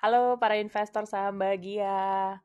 Halo 0.00 0.40
para 0.40 0.56
investor 0.56 1.04
saham 1.04 1.44
bahagia. 1.44 2.40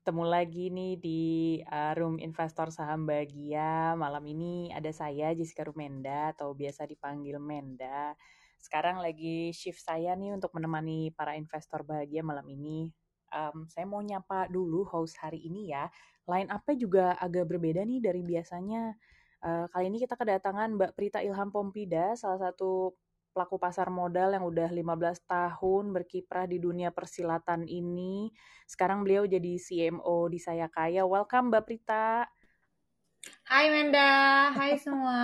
Ketemu 0.00 0.24
lagi 0.24 0.72
nih 0.72 0.96
di 0.96 1.22
uh, 1.68 1.92
Room 2.00 2.16
Investor 2.16 2.72
Saham 2.72 3.04
Bahagia. 3.04 3.92
Malam 3.92 4.24
ini 4.32 4.72
ada 4.72 4.88
saya 4.88 5.36
Jessica 5.36 5.68
Rumenda 5.68 6.32
atau 6.32 6.56
biasa 6.56 6.88
dipanggil 6.88 7.36
Menda. 7.36 8.16
Sekarang 8.56 9.04
lagi 9.04 9.52
shift 9.52 9.84
saya 9.84 10.16
nih 10.16 10.32
untuk 10.32 10.56
menemani 10.56 11.12
para 11.12 11.36
investor 11.36 11.84
bahagia 11.84 12.24
malam 12.24 12.48
ini. 12.48 12.88
Um, 13.28 13.68
saya 13.68 13.84
mau 13.84 14.00
nyapa 14.00 14.48
dulu 14.48 14.80
host 14.88 15.20
hari 15.20 15.44
ini 15.44 15.76
ya. 15.76 15.92
Line 16.24 16.48
up-nya 16.48 16.76
juga 16.80 17.06
agak 17.20 17.52
berbeda 17.52 17.84
nih 17.84 18.00
dari 18.00 18.24
biasanya. 18.24 18.96
Uh, 19.44 19.68
kali 19.68 19.92
ini 19.92 20.00
kita 20.00 20.16
kedatangan 20.16 20.72
Mbak 20.72 20.96
Prita 20.96 21.20
Ilham 21.20 21.52
Pompida, 21.52 22.16
salah 22.16 22.40
satu 22.48 22.96
pelaku 23.34 23.58
pasar 23.58 23.90
modal 23.90 24.30
yang 24.38 24.46
udah 24.46 24.70
15 24.70 25.26
tahun 25.26 25.84
berkiprah 25.90 26.46
di 26.46 26.62
dunia 26.62 26.94
persilatan 26.94 27.66
ini. 27.66 28.30
Sekarang 28.62 29.02
beliau 29.02 29.26
jadi 29.26 29.58
CMO 29.58 30.30
di 30.30 30.38
Saya 30.38 30.70
Kaya. 30.70 31.02
Welcome 31.02 31.50
Mbak 31.50 31.64
Prita. 31.66 32.30
Hai 33.44 33.72
Menda, 33.72 34.52
hai 34.54 34.78
semua. 34.78 35.18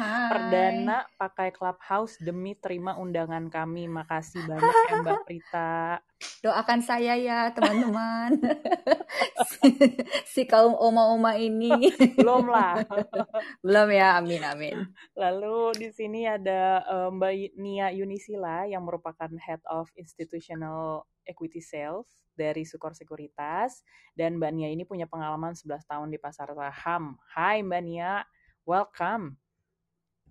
Hai. 0.00 0.30
Perdana 0.32 1.04
pakai 1.20 1.52
Clubhouse 1.52 2.16
demi 2.24 2.56
terima 2.56 2.96
undangan 2.96 3.52
kami. 3.52 3.84
Makasih 3.84 4.48
banyak 4.48 4.76
ya 4.88 4.94
Mbak 5.04 5.20
Prita. 5.28 6.00
Doakan 6.42 6.80
saya 6.82 7.14
ya 7.18 7.50
teman-teman. 7.54 8.38
si, 10.32 10.42
kaum 10.46 10.74
oma-oma 10.74 11.38
ini. 11.38 11.70
Belum 12.18 12.50
lah. 12.50 12.82
Belum 13.64 13.88
ya, 13.90 14.18
amin 14.18 14.42
amin. 14.42 14.76
Lalu 15.14 15.74
di 15.78 15.88
sini 15.90 16.26
ada 16.26 16.82
uh, 16.86 17.08
Mbak 17.10 17.58
Nia 17.58 17.90
Yunisila 17.90 18.66
yang 18.66 18.86
merupakan 18.86 19.30
Head 19.38 19.62
of 19.70 19.90
Institutional 19.98 21.06
Equity 21.26 21.62
Sales 21.62 22.08
dari 22.32 22.64
Sukor 22.64 22.96
Sekuritas 22.96 23.84
dan 24.16 24.38
Mbak 24.38 24.52
Nia 24.54 24.68
ini 24.72 24.82
punya 24.86 25.06
pengalaman 25.06 25.54
11 25.54 25.84
tahun 25.86 26.08
di 26.10 26.18
pasar 26.18 26.54
saham. 26.54 27.18
Hai 27.34 27.60
Mbak 27.62 27.82
Nia, 27.82 28.24
welcome. 28.66 29.41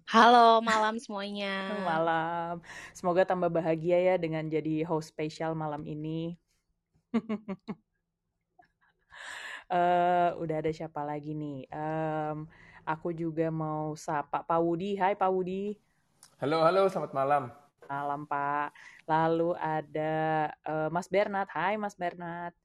Halo, 0.10 0.64
malam 0.66 0.98
semuanya. 0.98 1.70
Malam. 1.86 2.64
Semoga 2.96 3.22
tambah 3.28 3.52
bahagia 3.52 4.00
ya 4.02 4.16
dengan 4.18 4.48
jadi 4.50 4.82
host 4.88 5.14
spesial 5.14 5.54
malam 5.54 5.86
ini. 5.86 6.40
uh, 9.70 10.34
udah 10.42 10.56
ada 10.58 10.72
siapa 10.74 11.06
lagi 11.06 11.38
nih? 11.38 11.70
Um, 11.70 12.50
aku 12.88 13.14
juga 13.14 13.54
mau 13.54 13.94
sapa 13.94 14.42
Pak 14.42 14.60
Wudi. 14.64 14.98
Hai 14.98 15.14
Pak 15.14 15.30
Wudi. 15.30 15.78
Halo, 16.42 16.66
halo, 16.66 16.90
selamat 16.90 17.14
malam. 17.14 17.44
Malam 17.86 18.26
Pak. 18.26 18.74
Lalu 19.06 19.54
ada 19.60 20.14
uh, 20.66 20.90
Mas 20.90 21.06
Bernard. 21.12 21.50
Hai 21.54 21.78
Mas 21.78 21.94
Bernard. 21.94 22.56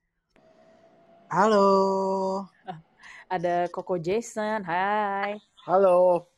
Halo. 1.27 2.47
Ada 3.35 3.67
Koko 3.67 3.99
Jason. 3.99 4.63
Hai. 4.63 5.43
Halo. 5.67 6.31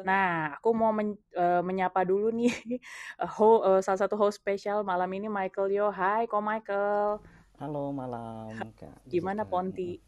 Nah, 0.00 0.56
aku 0.56 0.72
mau 0.72 0.88
men, 0.88 1.12
uh, 1.36 1.60
menyapa 1.60 2.00
dulu 2.08 2.32
nih 2.32 2.48
ho, 3.36 3.60
uh, 3.60 3.80
salah 3.84 4.00
satu 4.00 4.16
host 4.16 4.40
spesial 4.40 4.80
malam 4.80 5.12
ini 5.12 5.28
Michael 5.28 5.68
Yo. 5.68 5.86
Hai, 5.92 6.24
kok 6.24 6.40
Michael. 6.40 7.20
Halo 7.60 7.92
malam 7.92 8.56
Kak. 8.72 9.04
Gimana 9.12 9.44
Ponti? 9.44 10.00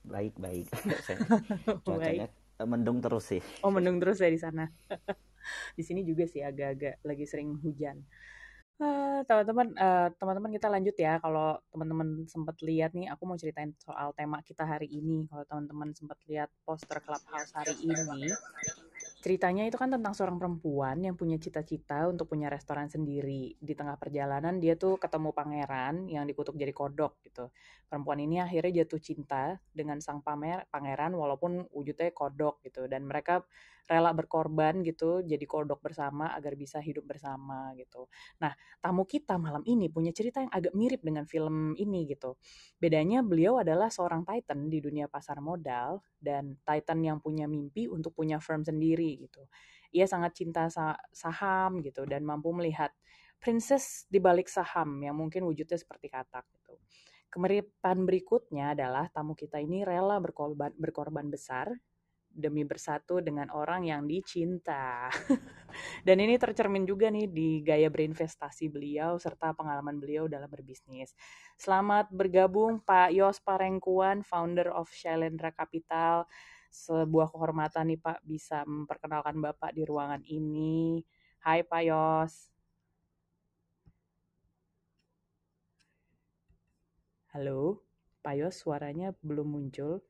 Baik 0.00 0.40
baik. 0.40 0.72
Cuacanya 1.84 2.32
mendung 2.64 3.04
terus 3.04 3.28
sih. 3.28 3.42
Oh 3.60 3.68
mendung 3.68 4.00
terus 4.00 4.16
ya 4.16 4.32
di 4.32 4.40
sana. 4.40 4.64
di 5.76 5.82
sini 5.84 6.00
juga 6.02 6.24
sih 6.24 6.40
agak-agak 6.40 7.04
lagi 7.04 7.24
sering 7.28 7.60
hujan. 7.60 8.00
Uh, 8.76 9.24
teman-teman, 9.24 9.72
uh, 9.80 10.12
teman-teman 10.20 10.52
kita 10.52 10.68
lanjut 10.68 10.96
ya. 10.96 11.16
Kalau 11.20 11.60
teman-teman 11.72 12.28
sempat 12.28 12.60
lihat 12.60 12.92
nih, 12.92 13.08
aku 13.08 13.24
mau 13.24 13.36
ceritain 13.36 13.72
soal 13.80 14.12
tema 14.12 14.40
kita 14.44 14.68
hari 14.68 14.88
ini. 14.88 15.24
Kalau 15.32 15.44
teman-teman 15.48 15.96
sempat 15.96 16.20
lihat 16.28 16.52
poster 16.64 17.00
Clubhouse 17.00 17.56
hari 17.56 17.72
ini, 17.80 18.32
ceritanya 19.26 19.66
itu 19.66 19.74
kan 19.74 19.90
tentang 19.90 20.14
seorang 20.14 20.38
perempuan 20.38 21.02
yang 21.02 21.18
punya 21.18 21.34
cita-cita 21.34 22.06
untuk 22.06 22.30
punya 22.30 22.46
restoran 22.46 22.86
sendiri. 22.86 23.58
Di 23.58 23.74
tengah 23.74 23.98
perjalanan 23.98 24.62
dia 24.62 24.78
tuh 24.78 25.02
ketemu 25.02 25.34
pangeran 25.34 26.06
yang 26.06 26.30
dikutuk 26.30 26.54
jadi 26.54 26.70
kodok 26.70 27.18
gitu. 27.26 27.50
Perempuan 27.86 28.18
ini 28.18 28.42
akhirnya 28.42 28.82
jatuh 28.82 28.98
cinta 28.98 29.56
dengan 29.70 30.02
sang 30.02 30.18
pamer 30.20 30.66
pangeran 30.74 31.14
walaupun 31.14 31.70
wujudnya 31.70 32.10
kodok 32.10 32.58
gitu. 32.66 32.90
Dan 32.90 33.06
mereka 33.06 33.46
rela 33.86 34.10
berkorban 34.10 34.82
gitu 34.82 35.22
jadi 35.22 35.42
kodok 35.46 35.78
bersama 35.78 36.34
agar 36.34 36.58
bisa 36.58 36.82
hidup 36.82 37.06
bersama 37.06 37.70
gitu. 37.78 38.10
Nah, 38.42 38.50
tamu 38.82 39.06
kita 39.06 39.38
malam 39.38 39.62
ini 39.62 39.86
punya 39.86 40.10
cerita 40.10 40.42
yang 40.42 40.50
agak 40.50 40.74
mirip 40.74 41.00
dengan 41.06 41.22
film 41.30 41.78
ini 41.78 42.10
gitu. 42.10 42.34
Bedanya 42.82 43.22
beliau 43.22 43.62
adalah 43.62 43.88
seorang 43.88 44.26
titan 44.26 44.66
di 44.66 44.82
dunia 44.82 45.06
pasar 45.06 45.38
modal 45.38 46.02
dan 46.18 46.58
titan 46.66 47.00
yang 47.06 47.18
punya 47.22 47.46
mimpi 47.46 47.86
untuk 47.86 48.12
punya 48.18 48.42
firm 48.42 48.66
sendiri 48.66 49.22
gitu. 49.22 49.46
Ia 49.94 50.04
sangat 50.10 50.34
cinta 50.36 50.66
saham 51.14 51.80
gitu 51.80 52.04
dan 52.04 52.26
mampu 52.26 52.50
melihat 52.52 52.90
princess 53.38 54.04
di 54.10 54.18
balik 54.18 54.48
saham 54.50 54.98
yang 55.04 55.14
mungkin 55.14 55.46
wujudnya 55.46 55.78
seperti 55.78 56.10
katak 56.10 56.44
gitu. 56.52 56.74
Kemiripan 57.36 58.08
berikutnya 58.08 58.72
adalah 58.72 59.12
tamu 59.12 59.36
kita 59.36 59.60
ini 59.60 59.84
rela 59.84 60.16
berkorban, 60.16 60.72
berkorban 60.72 61.28
besar 61.28 61.68
demi 62.32 62.64
bersatu 62.64 63.20
dengan 63.20 63.52
orang 63.52 63.84
yang 63.84 64.08
dicinta. 64.08 65.12
Dan 66.08 66.24
ini 66.24 66.40
tercermin 66.40 66.88
juga 66.88 67.12
nih 67.12 67.28
di 67.28 67.60
gaya 67.60 67.92
berinvestasi 67.92 68.72
beliau 68.72 69.20
serta 69.20 69.52
pengalaman 69.52 70.00
beliau 70.00 70.32
dalam 70.32 70.48
berbisnis. 70.48 71.12
Selamat 71.60 72.08
bergabung 72.08 72.80
Pak 72.80 73.12
Yos 73.12 73.36
Parengkuan, 73.44 74.24
founder 74.24 74.72
of 74.72 74.88
Shailendra 74.88 75.52
Capital. 75.52 76.24
Sebuah 76.72 77.28
kehormatan 77.36 77.92
nih 77.92 78.00
Pak 78.00 78.24
bisa 78.24 78.64
memperkenalkan 78.64 79.36
Bapak 79.44 79.76
di 79.76 79.84
ruangan 79.84 80.24
ini. 80.24 81.04
Hai 81.44 81.60
Pak 81.68 81.82
Yos. 81.84 82.55
Halo, 87.36 87.84
Pak 88.24 88.32
Yos 88.32 88.56
suaranya 88.64 89.12
belum 89.20 89.44
muncul. 89.44 90.00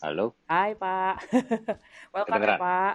Halo. 0.00 0.32
Hai 0.48 0.72
Pak. 0.72 1.28
Welcome 2.16 2.40
ya 2.40 2.56
Pak. 2.56 2.94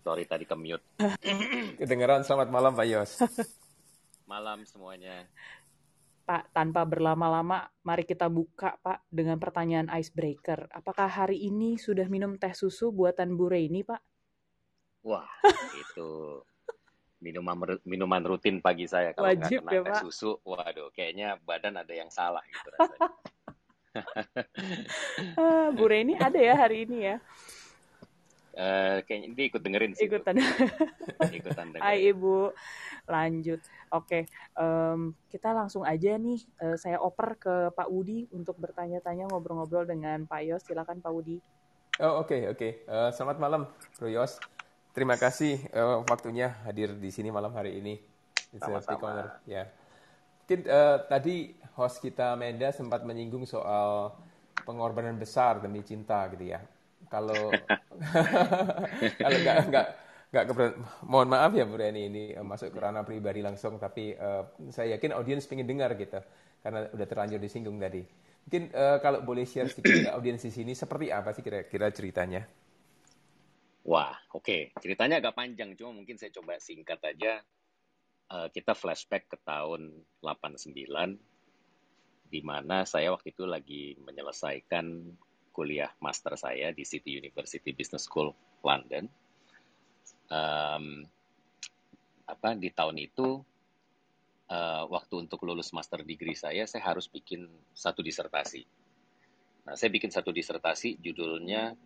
Sorry 0.00 0.24
tadi 0.24 0.48
ke 0.48 0.56
mute. 0.56 0.80
Kedengeran 1.84 2.24
selamat 2.24 2.48
malam 2.48 2.72
Pak 2.72 2.86
Yos. 2.88 3.20
malam 4.32 4.64
semuanya. 4.64 5.28
Pak, 6.24 6.48
tanpa 6.56 6.88
berlama-lama, 6.88 7.68
mari 7.84 8.08
kita 8.08 8.32
buka 8.32 8.80
Pak 8.80 9.04
dengan 9.12 9.36
pertanyaan 9.36 9.92
icebreaker. 9.92 10.64
Apakah 10.72 11.12
hari 11.12 11.44
ini 11.44 11.76
sudah 11.76 12.08
minum 12.08 12.40
teh 12.40 12.56
susu 12.56 12.88
buatan 12.88 13.36
Bu 13.36 13.52
Reni 13.52 13.84
Pak? 13.84 14.00
Wah, 15.04 15.28
itu 15.84 16.40
minuman 17.22 17.78
minuman 17.86 18.22
rutin 18.26 18.58
pagi 18.58 18.90
saya 18.90 19.14
kalau 19.14 19.30
nggak 19.30 19.48
kena 19.48 19.70
ya, 19.70 19.80
teh 19.80 19.80
Pak? 19.86 20.02
susu. 20.02 20.42
Waduh, 20.42 20.90
kayaknya 20.90 21.38
badan 21.46 21.78
ada 21.78 21.94
yang 21.94 22.10
salah 22.10 22.42
gitu 22.50 22.68
rasanya. 22.76 23.10
Ah, 25.36 25.68
Bu 25.68 25.84
Reni 25.84 26.16
ada 26.16 26.40
ya 26.40 26.56
hari 26.56 26.88
ini 26.88 27.12
ya? 27.12 27.20
Uh, 28.52 29.04
kayaknya 29.04 29.28
dia 29.32 29.44
ikut 29.48 29.60
dengerin 29.64 29.92
sih. 29.92 30.08
Ikutan. 30.08 30.36
Ikutan 31.40 31.76
dengerin. 31.76 31.84
Hai 31.84 32.08
Ibu, 32.12 32.52
lanjut. 33.08 33.60
Oke, 33.92 33.92
okay. 33.92 34.22
um, 34.56 35.16
kita 35.28 35.52
langsung 35.52 35.84
aja 35.84 36.16
nih. 36.16 36.40
Uh, 36.56 36.76
saya 36.80 37.00
oper 37.00 37.36
ke 37.36 37.54
Pak 37.72 37.88
Wudi 37.88 38.28
untuk 38.32 38.56
bertanya-tanya, 38.60 39.28
ngobrol-ngobrol 39.28 39.84
dengan 39.88 40.24
Pak 40.24 40.40
Yos. 40.44 40.64
Silakan 40.64 41.04
Pak 41.04 41.12
Wudi. 41.12 41.36
Oh 42.00 42.24
oke 42.24 42.32
okay, 42.32 42.40
oke. 42.48 42.56
Okay. 42.56 42.72
Uh, 42.88 43.12
selamat 43.12 43.36
malam, 43.40 43.62
Bro 44.00 44.08
Yos. 44.08 44.40
Terima 44.92 45.16
kasih 45.16 45.56
uh, 45.72 46.04
waktunya 46.04 46.52
hadir 46.68 46.92
di 46.92 47.08
sini 47.08 47.32
malam 47.32 47.56
hari 47.56 47.80
ini. 47.80 47.96
Sama-sama. 48.60 49.40
Ya. 49.48 49.72
Mungkin 50.44 50.68
uh, 50.68 51.00
tadi 51.08 51.56
host 51.80 52.04
kita 52.04 52.36
Menda 52.36 52.68
sempat 52.76 53.00
menyinggung 53.00 53.48
soal 53.48 54.12
pengorbanan 54.68 55.16
besar 55.16 55.64
demi 55.64 55.80
cinta 55.80 56.28
gitu 56.36 56.44
ya. 56.44 56.60
Kalau 57.08 57.48
kalau 59.24 59.38
nggak 59.40 59.56
nggak 59.72 59.86
nggak 60.32 60.44
mohon 61.08 61.28
maaf 61.28 61.56
ya 61.56 61.64
Bu 61.64 61.80
Reni 61.80 62.08
ini 62.12 62.24
masuk 62.40 62.72
ke 62.72 62.78
ranah 62.80 63.04
pribadi 63.04 63.40
langsung, 63.40 63.80
tapi 63.80 64.12
uh, 64.12 64.44
saya 64.68 65.00
yakin 65.00 65.16
audiens 65.16 65.48
pengen 65.48 65.64
dengar 65.64 65.96
gitu 65.96 66.20
karena 66.60 66.84
udah 66.92 67.06
terlanjur 67.08 67.40
disinggung 67.40 67.80
tadi. 67.80 68.04
Mungkin 68.44 68.76
uh, 68.76 69.00
kalau 69.00 69.24
boleh 69.24 69.48
share 69.48 69.72
sedikit 69.72 70.12
audiens 70.12 70.44
di 70.44 70.52
sini 70.52 70.76
seperti 70.76 71.08
apa 71.08 71.32
sih 71.32 71.40
kira-kira 71.40 71.88
ceritanya? 71.88 72.44
Wah, 73.82 74.14
oke. 74.30 74.46
Okay. 74.46 74.62
Ceritanya 74.78 75.18
agak 75.18 75.34
panjang, 75.34 75.74
cuma 75.74 75.90
mungkin 75.90 76.14
saya 76.14 76.30
coba 76.30 76.62
singkat 76.62 77.02
aja. 77.02 77.42
Uh, 78.32 78.48
kita 78.48 78.72
flashback 78.72 79.28
ke 79.28 79.36
tahun 79.44 79.92
89 80.24 80.72
di 82.32 82.40
mana 82.40 82.88
saya 82.88 83.12
waktu 83.12 83.36
itu 83.36 83.44
lagi 83.44 83.92
menyelesaikan 84.00 85.04
kuliah 85.52 85.92
master 86.00 86.32
saya 86.40 86.72
di 86.72 86.80
City 86.80 87.20
University 87.20 87.76
Business 87.76 88.08
School 88.08 88.32
London. 88.64 89.04
Um, 90.32 91.04
apa 92.24 92.56
di 92.56 92.72
tahun 92.72 92.96
itu 92.96 93.44
uh, 94.48 94.84
waktu 94.88 95.28
untuk 95.28 95.44
lulus 95.44 95.76
master 95.76 96.00
degree 96.00 96.32
saya 96.32 96.64
saya 96.64 96.88
harus 96.88 97.04
bikin 97.04 97.44
satu 97.76 98.00
disertasi. 98.00 98.64
Nah, 99.68 99.76
saya 99.76 99.92
bikin 99.92 100.08
satu 100.08 100.32
disertasi 100.32 101.04
judulnya 101.04 101.76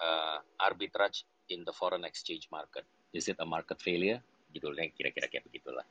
uh, 0.00 0.38
Arbitrage 0.60 1.24
in 1.52 1.62
the 1.62 1.74
Foreign 1.74 2.04
Exchange 2.04 2.48
Market. 2.52 2.84
Is 3.12 3.28
it 3.28 3.38
a 3.40 3.46
market 3.48 3.80
failure? 3.80 4.20
Judulnya 4.52 4.88
kira-kira 4.92 5.28
kayak 5.28 5.44
begitulah. 5.48 5.84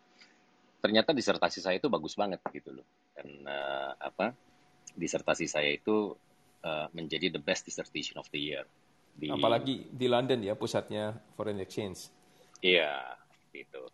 Ternyata 0.81 1.13
disertasi 1.13 1.61
saya 1.61 1.81
itu 1.81 1.89
bagus 1.89 2.13
banget 2.13 2.41
gitu 2.53 2.81
loh. 2.81 2.85
Dan 3.17 3.45
uh, 3.45 3.91
apa? 3.97 4.33
Disertasi 4.93 5.49
saya 5.49 5.73
itu 5.73 6.13
uh, 6.61 6.87
menjadi 6.93 7.33
the 7.33 7.41
best 7.41 7.65
dissertation 7.65 8.21
of 8.21 8.29
the 8.29 8.41
year. 8.41 8.63
Di, 9.15 9.31
Apalagi 9.31 9.89
di 9.89 10.07
London 10.11 10.43
ya 10.43 10.53
pusatnya 10.53 11.15
foreign 11.33 11.63
exchange. 11.63 12.11
Iya, 12.59 13.15
gitu 13.55 13.87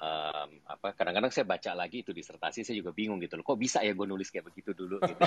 um, 0.00 0.48
apa 0.66 0.88
kadang-kadang 0.96 1.30
saya 1.30 1.46
baca 1.46 1.70
lagi 1.76 2.02
itu 2.02 2.10
disertasi 2.10 2.66
saya 2.66 2.76
juga 2.78 2.90
bingung 2.90 3.18
gitu 3.22 3.38
loh 3.38 3.44
kok 3.46 3.58
bisa 3.58 3.80
ya 3.84 3.92
gue 3.94 4.06
nulis 4.06 4.28
kayak 4.30 4.50
begitu 4.50 4.74
dulu 4.74 4.98
gitu 5.02 5.20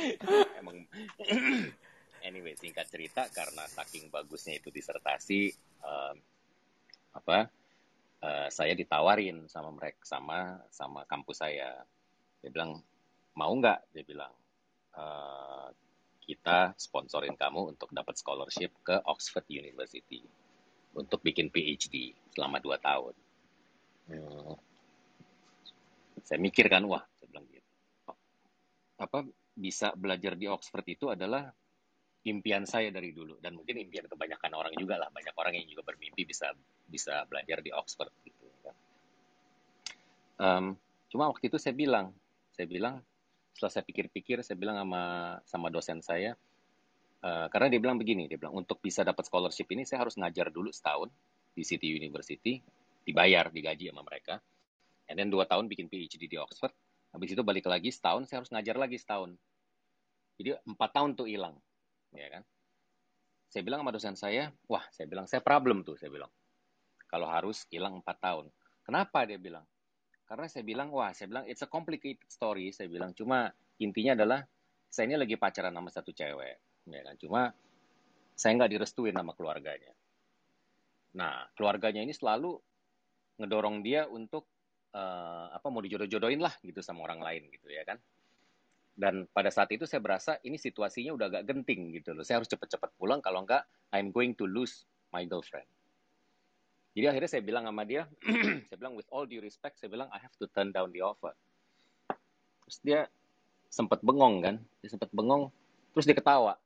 emang 0.60 0.86
anyway 2.30 2.54
singkat 2.54 2.86
cerita 2.86 3.26
karena 3.34 3.66
saking 3.66 4.06
bagusnya 4.08 4.62
itu 4.62 4.70
disertasi 4.70 5.50
um, 5.82 6.16
apa 7.10 7.50
uh, 8.22 8.48
saya 8.48 8.78
ditawarin 8.78 9.50
sama 9.50 9.74
mereka 9.74 10.06
sama 10.06 10.62
sama 10.70 11.02
kampus 11.10 11.42
saya 11.42 11.82
dia 12.38 12.50
bilang 12.54 12.78
mau 13.34 13.50
nggak 13.50 13.90
dia 13.90 14.06
bilang 14.06 14.32
uh, 14.94 15.68
kita 16.30 16.78
sponsorin 16.78 17.34
kamu 17.34 17.74
untuk 17.74 17.90
dapat 17.90 18.14
scholarship 18.14 18.70
ke 18.86 19.02
Oxford 19.02 19.42
University 19.50 20.22
untuk 20.94 21.22
bikin 21.26 21.50
PhD 21.50 22.14
selama 22.34 22.62
dua 22.62 22.78
tahun. 22.78 23.14
Hmm. 24.10 24.54
Saya 26.22 26.38
mikir 26.38 26.70
kan, 26.70 26.86
wah, 26.86 27.02
saya 27.18 27.26
bilang 27.34 27.46
gitu. 27.50 27.70
Apa 28.94 29.26
bisa 29.58 29.90
belajar 29.98 30.38
di 30.38 30.46
Oxford 30.46 30.86
itu 30.86 31.10
adalah 31.10 31.50
impian 32.26 32.68
saya 32.68 32.92
dari 32.92 33.16
dulu 33.16 33.40
dan 33.40 33.56
mungkin 33.56 33.80
impian 33.80 34.04
kebanyakan 34.04 34.52
orang 34.52 34.74
juga 34.76 35.00
lah 35.00 35.08
banyak 35.08 35.32
orang 35.32 35.56
yang 35.56 35.66
juga 35.68 35.82
bermimpi 35.86 36.28
bisa 36.28 36.52
bisa 36.84 37.24
belajar 37.24 37.64
di 37.64 37.72
Oxford 37.72 38.12
gitu 38.24 38.44
um, 40.36 40.76
cuma 41.08 41.32
waktu 41.32 41.48
itu 41.48 41.56
saya 41.56 41.72
bilang 41.72 42.12
saya 42.52 42.68
bilang 42.68 43.00
setelah 43.56 43.72
saya 43.72 43.84
pikir-pikir 43.88 44.44
saya 44.44 44.56
bilang 44.60 44.76
sama 44.76 45.02
sama 45.48 45.68
dosen 45.72 46.04
saya 46.04 46.36
uh, 47.24 47.48
karena 47.48 47.72
dia 47.72 47.80
bilang 47.80 47.96
begini 47.96 48.28
dia 48.28 48.36
bilang 48.36 48.52
untuk 48.52 48.84
bisa 48.84 49.00
dapat 49.00 49.24
scholarship 49.24 49.68
ini 49.72 49.88
saya 49.88 50.04
harus 50.04 50.20
ngajar 50.20 50.52
dulu 50.52 50.68
setahun 50.68 51.08
di 51.54 51.62
City 51.66 51.92
University, 51.92 52.62
dibayar, 53.02 53.50
digaji 53.50 53.90
sama 53.90 54.06
mereka. 54.06 54.38
And 55.10 55.18
then 55.18 55.28
dua 55.28 55.46
tahun 55.46 55.66
bikin 55.66 55.90
PhD 55.90 56.30
di 56.30 56.38
Oxford. 56.38 56.72
Habis 57.10 57.34
itu 57.34 57.42
balik 57.42 57.66
lagi 57.66 57.90
setahun, 57.90 58.30
saya 58.30 58.42
harus 58.42 58.50
ngajar 58.54 58.78
lagi 58.78 58.94
setahun. 58.94 59.34
Jadi 60.38 60.56
empat 60.62 60.90
tahun 60.94 61.18
tuh 61.18 61.26
hilang, 61.26 61.58
ya 62.14 62.28
kan? 62.30 62.42
Saya 63.50 63.62
bilang 63.66 63.82
sama 63.82 63.92
dosen 63.94 64.14
saya, 64.14 64.54
wah, 64.70 64.86
saya 64.94 65.10
bilang 65.10 65.26
saya 65.26 65.42
problem 65.42 65.82
tuh, 65.82 65.98
saya 65.98 66.10
bilang. 66.10 66.30
Kalau 67.10 67.26
harus 67.26 67.66
hilang 67.74 67.98
empat 67.98 68.22
tahun. 68.22 68.46
Kenapa 68.86 69.26
dia 69.26 69.38
bilang? 69.38 69.66
Karena 70.30 70.46
saya 70.46 70.62
bilang, 70.62 70.94
wah, 70.94 71.10
saya 71.10 71.26
bilang 71.26 71.44
it's 71.50 71.66
a 71.66 71.66
complicated 71.66 72.22
story. 72.30 72.70
Saya 72.70 72.86
bilang 72.86 73.10
cuma 73.18 73.50
intinya 73.82 74.14
adalah 74.14 74.46
saya 74.86 75.10
ini 75.10 75.18
lagi 75.18 75.34
pacaran 75.34 75.74
sama 75.74 75.90
satu 75.90 76.14
cewek, 76.14 76.86
ya 76.86 77.00
kan? 77.02 77.14
Cuma 77.18 77.50
saya 78.38 78.54
nggak 78.54 78.70
direstuin 78.78 79.14
sama 79.14 79.34
keluarganya. 79.34 79.90
Nah, 81.18 81.50
keluarganya 81.58 82.06
ini 82.06 82.14
selalu 82.14 82.54
ngedorong 83.42 83.82
dia 83.82 84.06
untuk 84.06 84.46
uh, 84.94 85.50
apa 85.50 85.66
mau 85.66 85.82
dijodoh-jodohin 85.82 86.38
lah 86.38 86.54
gitu 86.62 86.78
sama 86.78 87.06
orang 87.10 87.18
lain 87.18 87.50
gitu 87.50 87.66
ya 87.66 87.82
kan. 87.82 87.98
Dan 88.94 89.24
pada 89.30 89.48
saat 89.48 89.70
itu 89.72 89.88
saya 89.88 90.02
berasa 90.02 90.36
ini 90.44 90.60
situasinya 90.60 91.14
udah 91.16 91.26
agak 91.32 91.42
genting 91.48 91.94
gitu 91.96 92.12
loh. 92.12 92.26
Saya 92.26 92.42
harus 92.42 92.50
cepet-cepet 92.50 92.90
pulang 93.00 93.24
kalau 93.24 93.46
enggak 93.46 93.64
I'm 93.94 94.12
going 94.12 94.36
to 94.36 94.44
lose 94.44 94.84
my 95.14 95.24
girlfriend. 95.24 95.66
Jadi 96.90 97.06
akhirnya 97.06 97.30
saya 97.30 97.42
bilang 97.46 97.64
sama 97.70 97.86
dia, 97.86 98.04
saya 98.68 98.76
bilang 98.76 98.98
with 98.98 99.06
all 99.14 99.24
due 99.24 99.38
respect, 99.38 99.78
saya 99.78 99.88
bilang 99.88 100.10
I 100.10 100.18
have 100.18 100.34
to 100.42 100.50
turn 100.50 100.74
down 100.74 100.90
the 100.90 101.06
offer. 101.06 101.30
Terus 102.66 102.78
dia 102.82 103.00
sempat 103.70 104.02
bengong 104.02 104.42
kan, 104.42 104.56
dia 104.82 104.90
sempat 104.90 105.08
bengong, 105.14 105.54
terus 105.94 106.04
dia 106.04 106.18
ketawa. 106.18 106.58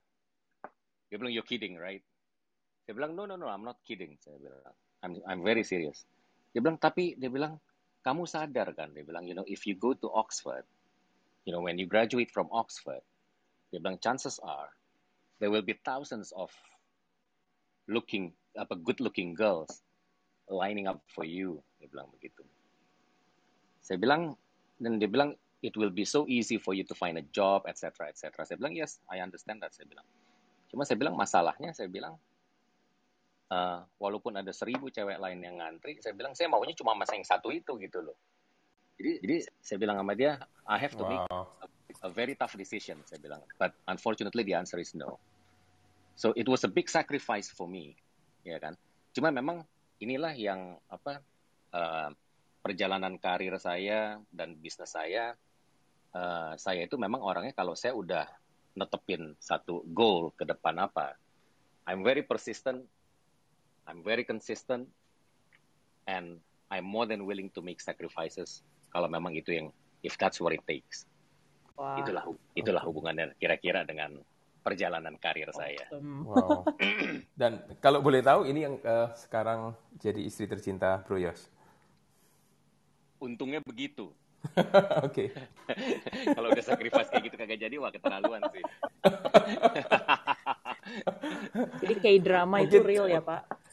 Dia 1.13 1.21
bilang 1.21 1.33
you're 1.37 1.45
kidding, 1.45 1.77
right? 1.77 2.01
Dia 2.89 2.93
bilang, 2.97 3.17
no, 3.17 3.25
no, 3.25 3.37
no, 3.37 3.49
I'm 3.49 3.65
not 3.65 3.81
kidding. 3.85 4.17
Saya 4.21 4.37
bilang, 4.41 4.61
I'm, 5.05 5.13
I'm 5.25 5.41
very 5.45 5.65
serious. 5.65 6.05
Dia 6.53 6.61
bilang, 6.61 6.77
tapi 6.77 7.17
dia 7.17 7.29
bilang, 7.29 7.61
kamu 8.05 8.29
sadar 8.29 8.73
kan? 8.77 8.93
Dia 8.93 9.05
bilang, 9.05 9.25
you 9.25 9.33
know, 9.33 9.45
if 9.49 9.65
you 9.65 9.77
go 9.77 9.97
to 9.97 10.09
Oxford, 10.13 10.69
you 11.45 11.53
know, 11.53 11.61
when 11.61 11.79
you 11.79 11.87
graduate 11.87 12.33
from 12.33 12.49
Oxford, 12.53 13.05
dia 13.73 13.81
bilang, 13.81 14.01
chances 14.01 14.41
are 14.41 14.73
there 15.41 15.51
will 15.51 15.65
be 15.65 15.77
thousands 15.85 16.33
of 16.33 16.49
looking, 17.89 18.33
apa, 18.57 18.77
good-looking 18.81 19.35
girls 19.37 19.83
lining 20.49 20.87
up 20.89 21.01
for 21.13 21.25
you. 21.25 21.61
Dia 21.81 21.89
bilang 21.91 22.09
begitu. 22.13 22.45
Saya 23.85 24.01
bilang, 24.01 24.41
dan 24.81 24.97
dia 24.97 25.11
bilang, 25.11 25.37
it 25.61 25.77
will 25.77 25.93
be 25.93 26.05
so 26.05 26.25
easy 26.29 26.57
for 26.57 26.73
you 26.73 26.85
to 26.85 26.97
find 26.97 27.17
a 27.21 27.27
job, 27.33 27.65
etc., 27.69 28.09
etc. 28.09 28.45
Saya 28.45 28.57
bilang, 28.57 28.77
yes, 28.77 29.01
I 29.09 29.21
understand 29.21 29.61
that. 29.61 29.77
Saya 29.77 29.89
bilang. 29.89 30.05
Cuma 30.73 30.89
saya 30.89 30.97
bilang, 30.97 31.17
masalahnya, 31.17 31.77
saya 31.77 31.89
bilang, 31.93 32.17
uh, 33.53 33.85
walaupun 34.01 34.37
ada 34.37 34.53
seribu 34.53 34.89
cewek 34.89 35.21
lain 35.21 35.41
yang 35.45 35.61
ngantri, 35.61 36.01
saya 36.01 36.17
bilang 36.17 36.33
saya 36.33 36.49
maunya 36.49 36.75
cuma 36.77 36.97
masa 36.97 37.17
yang 37.17 37.27
satu 37.27 37.53
itu 37.53 37.77
gitu 37.81 38.01
loh. 38.01 38.17
Jadi, 38.99 39.13
jadi 39.23 39.37
saya 39.59 39.79
bilang 39.81 39.99
sama 39.99 40.15
dia, 40.15 40.39
I 40.65 40.79
have 40.79 40.95
to 40.95 41.05
wow. 41.05 41.11
make 41.11 41.27
a, 41.31 41.39
a 42.07 42.11
very 42.11 42.35
tough 42.39 42.55
decision. 42.55 43.03
Saya 43.07 43.19
bilang, 43.19 43.43
but 43.59 43.75
unfortunately 43.91 44.47
the 44.47 44.55
answer 44.55 44.79
is 44.79 44.95
no. 44.95 45.19
So 46.15 46.31
it 46.39 46.47
was 46.47 46.63
a 46.63 46.71
big 46.71 46.87
sacrifice 46.87 47.51
for 47.51 47.67
me, 47.67 47.99
ya 48.47 48.63
kan. 48.63 48.79
Cuma 49.11 49.35
memang 49.35 49.67
inilah 49.99 50.35
yang 50.39 50.79
apa 50.87 51.19
uh, 51.75 52.11
perjalanan 52.63 53.19
karir 53.19 53.59
saya 53.59 54.23
dan 54.31 54.55
bisnis 54.59 54.95
saya. 54.95 55.35
Uh, 56.15 56.55
saya 56.55 56.87
itu 56.87 56.95
memang 56.95 57.19
orangnya 57.19 57.51
kalau 57.51 57.75
saya 57.75 57.91
udah 57.99 58.31
netepin 58.79 59.35
satu 59.43 59.83
goal 59.91 60.31
ke 60.39 60.47
depan 60.47 60.79
apa, 60.79 61.19
I'm 61.91 62.07
very 62.07 62.23
persistent 62.23 62.87
I'm 63.87 64.03
very 64.03 64.25
consistent 64.25 64.89
and 66.09 66.41
I'm 66.71 66.85
more 66.85 67.07
than 67.07 67.29
willing 67.29 67.51
to 67.55 67.61
make 67.61 67.81
sacrifices 67.81 68.65
kalau 68.95 69.11
memang 69.11 69.35
itu 69.35 69.51
yang 69.51 69.67
if 70.07 70.15
that's 70.15 70.39
what 70.39 70.55
it 70.55 70.63
takes. 70.71 71.03
Wow. 71.75 71.99
Itulah 71.99 72.25
itulah 72.55 72.83
hubungannya 72.87 73.35
kira-kira 73.43 73.83
dengan 73.83 74.15
perjalanan 74.63 75.19
karir 75.19 75.51
awesome. 75.51 75.59
saya. 75.59 75.85
Wow. 75.99 76.63
Dan 77.41 77.59
kalau 77.83 77.99
boleh 77.99 78.23
tahu 78.23 78.47
ini 78.47 78.63
yang 78.63 78.79
uh, 78.87 79.11
sekarang 79.19 79.75
jadi 79.99 80.23
istri 80.23 80.47
tercinta 80.47 81.03
Bro 81.03 81.19
Yos. 81.19 81.51
Untungnya 83.19 83.59
begitu. 83.67 84.15
Oke. 85.07 85.35
kalau 86.39 86.55
udah 86.55 86.65
sacrifice 86.65 87.11
kayak 87.11 87.25
gitu 87.27 87.37
kagak 87.37 87.59
jadi 87.59 87.75
wah 87.83 87.91
keterlaluan 87.91 88.47
sih. 88.55 88.63
jadi 91.83 91.95
kayak 91.99 92.21
drama 92.23 92.63
itu 92.63 92.79
real 92.79 93.11
ya, 93.11 93.25
Pak? 93.25 93.65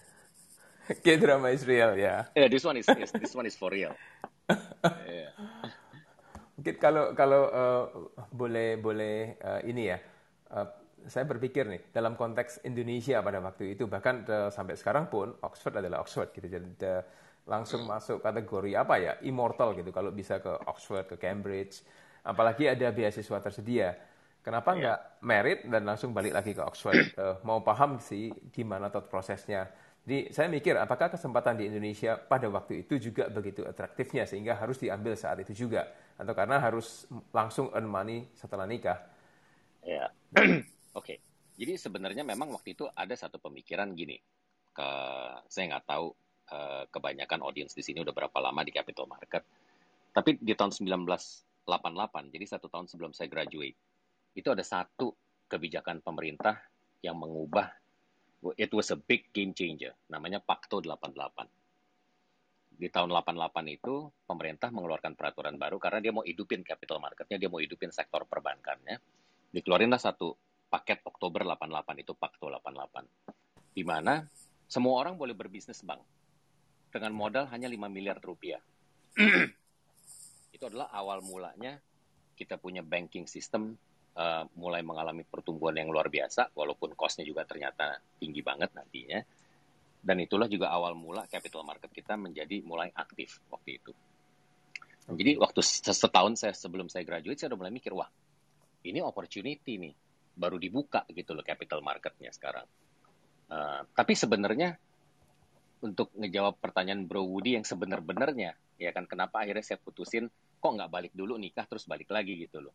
K-drama 1.00 1.56
is 1.56 1.64
real, 1.64 1.96
ya. 1.96 2.28
Yeah. 2.36 2.36
Yeah, 2.36 2.48
this 2.52 2.68
one 2.68 2.76
is, 2.76 2.90
is 2.90 3.16
this 3.16 3.32
one 3.32 3.48
is 3.48 3.56
for 3.56 3.72
real. 3.72 3.96
Yeah. 5.08 5.32
Mungkin 6.58 6.76
kalau 6.78 7.18
kalau 7.18 7.44
uh, 7.50 7.84
boleh 8.30 8.78
boleh 8.78 9.38
uh, 9.42 9.62
ini 9.66 9.90
ya, 9.90 9.98
uh, 10.54 10.68
saya 11.10 11.26
berpikir 11.26 11.66
nih 11.66 11.90
dalam 11.90 12.14
konteks 12.14 12.62
Indonesia 12.70 13.18
pada 13.26 13.42
waktu 13.42 13.74
itu 13.74 13.90
bahkan 13.90 14.22
uh, 14.30 14.54
sampai 14.54 14.78
sekarang 14.78 15.10
pun 15.10 15.34
Oxford 15.42 15.82
adalah 15.82 16.06
Oxford 16.06 16.30
gitu. 16.38 16.46
Jadi 16.46 16.70
uh, 16.86 17.02
langsung 17.50 17.90
masuk 17.90 18.22
kategori 18.22 18.78
apa 18.78 18.96
ya? 19.02 19.14
Immortal 19.26 19.74
gitu 19.74 19.90
kalau 19.90 20.14
bisa 20.14 20.38
ke 20.38 20.54
Oxford 20.70 21.10
ke 21.10 21.18
Cambridge. 21.18 21.82
Apalagi 22.22 22.70
ada 22.70 22.94
beasiswa 22.94 23.42
tersedia. 23.42 23.98
Kenapa 24.42 24.74
nggak 24.74 25.00
yeah. 25.02 25.26
merit 25.26 25.60
dan 25.66 25.86
langsung 25.86 26.14
balik 26.14 26.34
lagi 26.34 26.54
ke 26.54 26.62
Oxford? 26.62 27.14
Uh, 27.18 27.42
mau 27.42 27.66
paham 27.66 27.98
sih 27.98 28.30
gimana 28.54 28.94
tot 28.94 29.10
prosesnya 29.10 29.70
jadi 30.02 30.34
saya 30.34 30.50
mikir 30.50 30.74
apakah 30.82 31.14
kesempatan 31.14 31.62
di 31.62 31.70
Indonesia 31.70 32.18
pada 32.18 32.50
waktu 32.50 32.82
itu 32.82 32.98
juga 32.98 33.30
begitu 33.30 33.62
atraktifnya 33.62 34.26
sehingga 34.26 34.58
harus 34.58 34.82
diambil 34.82 35.14
saat 35.14 35.38
itu 35.46 35.54
juga 35.54 35.94
atau 36.18 36.34
karena 36.34 36.58
harus 36.58 37.06
langsung 37.30 37.70
earn 37.70 37.86
money 37.86 38.26
setelah 38.34 38.66
nikah. 38.66 38.98
Ya, 39.86 40.10
oke. 40.42 40.62
Okay. 40.98 41.18
Jadi 41.62 41.78
sebenarnya 41.78 42.26
memang 42.26 42.50
waktu 42.50 42.74
itu 42.74 42.90
ada 42.90 43.14
satu 43.14 43.38
pemikiran 43.38 43.94
gini. 43.94 44.18
Ke 44.74 44.90
saya 45.46 45.78
nggak 45.78 45.86
tahu 45.86 46.10
uh, 46.50 46.84
kebanyakan 46.90 47.46
audiens 47.46 47.78
di 47.78 47.86
sini 47.86 48.02
udah 48.02 48.16
berapa 48.16 48.38
lama 48.42 48.66
di 48.66 48.74
capital 48.74 49.06
market. 49.06 49.46
Tapi 50.10 50.42
di 50.42 50.58
tahun 50.58 50.74
1988, 50.74 52.34
jadi 52.34 52.46
satu 52.50 52.74
tahun 52.74 52.90
sebelum 52.90 53.14
saya 53.14 53.30
graduate, 53.30 53.78
itu 54.34 54.50
ada 54.50 54.66
satu 54.66 55.14
kebijakan 55.46 56.02
pemerintah 56.02 56.58
yang 57.06 57.22
mengubah 57.22 57.70
it 58.58 58.72
was 58.74 58.90
a 58.90 58.98
big 58.98 59.30
game 59.32 59.54
changer. 59.54 59.94
Namanya 60.10 60.42
Pakto 60.42 60.82
88. 60.82 61.48
di 62.82 62.90
tahun 62.90 63.14
88 63.14 63.78
itu 63.78 64.10
pemerintah 64.26 64.74
mengeluarkan 64.74 65.14
peraturan 65.14 65.54
baru 65.54 65.78
karena 65.78 66.02
dia 66.02 66.10
mau 66.10 66.26
hidupin 66.26 66.66
capital 66.66 66.98
marketnya, 66.98 67.38
dia 67.38 67.46
mau 67.46 67.62
hidupin 67.62 67.94
sektor 67.94 68.26
perbankannya. 68.26 68.98
Dikeluarinlah 69.54 70.02
satu 70.02 70.34
paket 70.66 71.06
Oktober 71.06 71.46
88 71.46 72.02
itu 72.02 72.18
Pakto 72.18 72.50
88. 72.50 73.06
Di 73.78 73.86
mana 73.86 74.26
semua 74.66 74.98
orang 74.98 75.14
boleh 75.14 75.38
berbisnis 75.38 75.86
bank 75.86 76.02
dengan 76.90 77.14
modal 77.14 77.46
hanya 77.54 77.70
5 77.70 77.86
miliar 77.86 78.18
rupiah. 78.18 78.66
itu 80.56 80.64
adalah 80.66 80.90
awal 80.90 81.22
mulanya 81.22 81.78
kita 82.34 82.58
punya 82.58 82.82
banking 82.82 83.30
system 83.30 83.78
uh, 84.18 84.44
mulai 84.58 84.82
mengalami 84.82 85.24
pertumbuhan 85.28 85.76
yang 85.78 85.92
luar 85.92 86.12
biasa, 86.12 86.52
walaupun 86.56 86.96
cost-nya 86.96 87.24
juga 87.28 87.48
ternyata 87.48 88.00
tinggi 88.20 88.42
banget 88.44 88.72
nantinya 88.76 89.20
dan 90.02 90.18
itulah 90.18 90.50
juga 90.50 90.74
awal 90.74 90.98
mula 90.98 91.30
capital 91.30 91.62
market 91.62 91.94
kita 91.94 92.18
menjadi 92.18 92.66
mulai 92.66 92.90
aktif 92.90 93.38
waktu 93.54 93.78
itu. 93.78 93.94
Jadi 95.12 95.38
waktu 95.38 95.62
setahun 95.86 96.42
saya 96.42 96.54
sebelum 96.58 96.90
saya 96.90 97.06
graduate 97.06 97.38
saya 97.38 97.54
udah 97.54 97.60
mulai 97.62 97.74
mikir 97.74 97.94
wah 97.94 98.10
ini 98.86 99.02
opportunity 99.02 99.78
nih 99.78 99.94
baru 100.34 100.58
dibuka 100.58 101.06
gitu 101.14 101.38
loh 101.38 101.46
capital 101.46 101.86
marketnya 101.86 102.34
sekarang. 102.34 102.66
Uh, 103.52 103.86
tapi 103.94 104.18
sebenarnya 104.18 104.80
untuk 105.82 106.14
ngejawab 106.18 106.58
pertanyaan 106.62 107.06
Bro 107.06 107.26
Woody 107.30 107.58
yang 107.58 107.66
sebenar-benarnya 107.66 108.58
ya 108.82 108.90
kan 108.94 109.06
kenapa 109.06 109.46
akhirnya 109.46 109.62
saya 109.62 109.78
putusin 109.78 110.30
kok 110.62 110.72
nggak 110.72 110.90
balik 110.90 111.14
dulu 111.14 111.38
nikah 111.38 111.66
terus 111.70 111.86
balik 111.86 112.10
lagi 112.10 112.38
gitu 112.42 112.62
loh. 112.62 112.74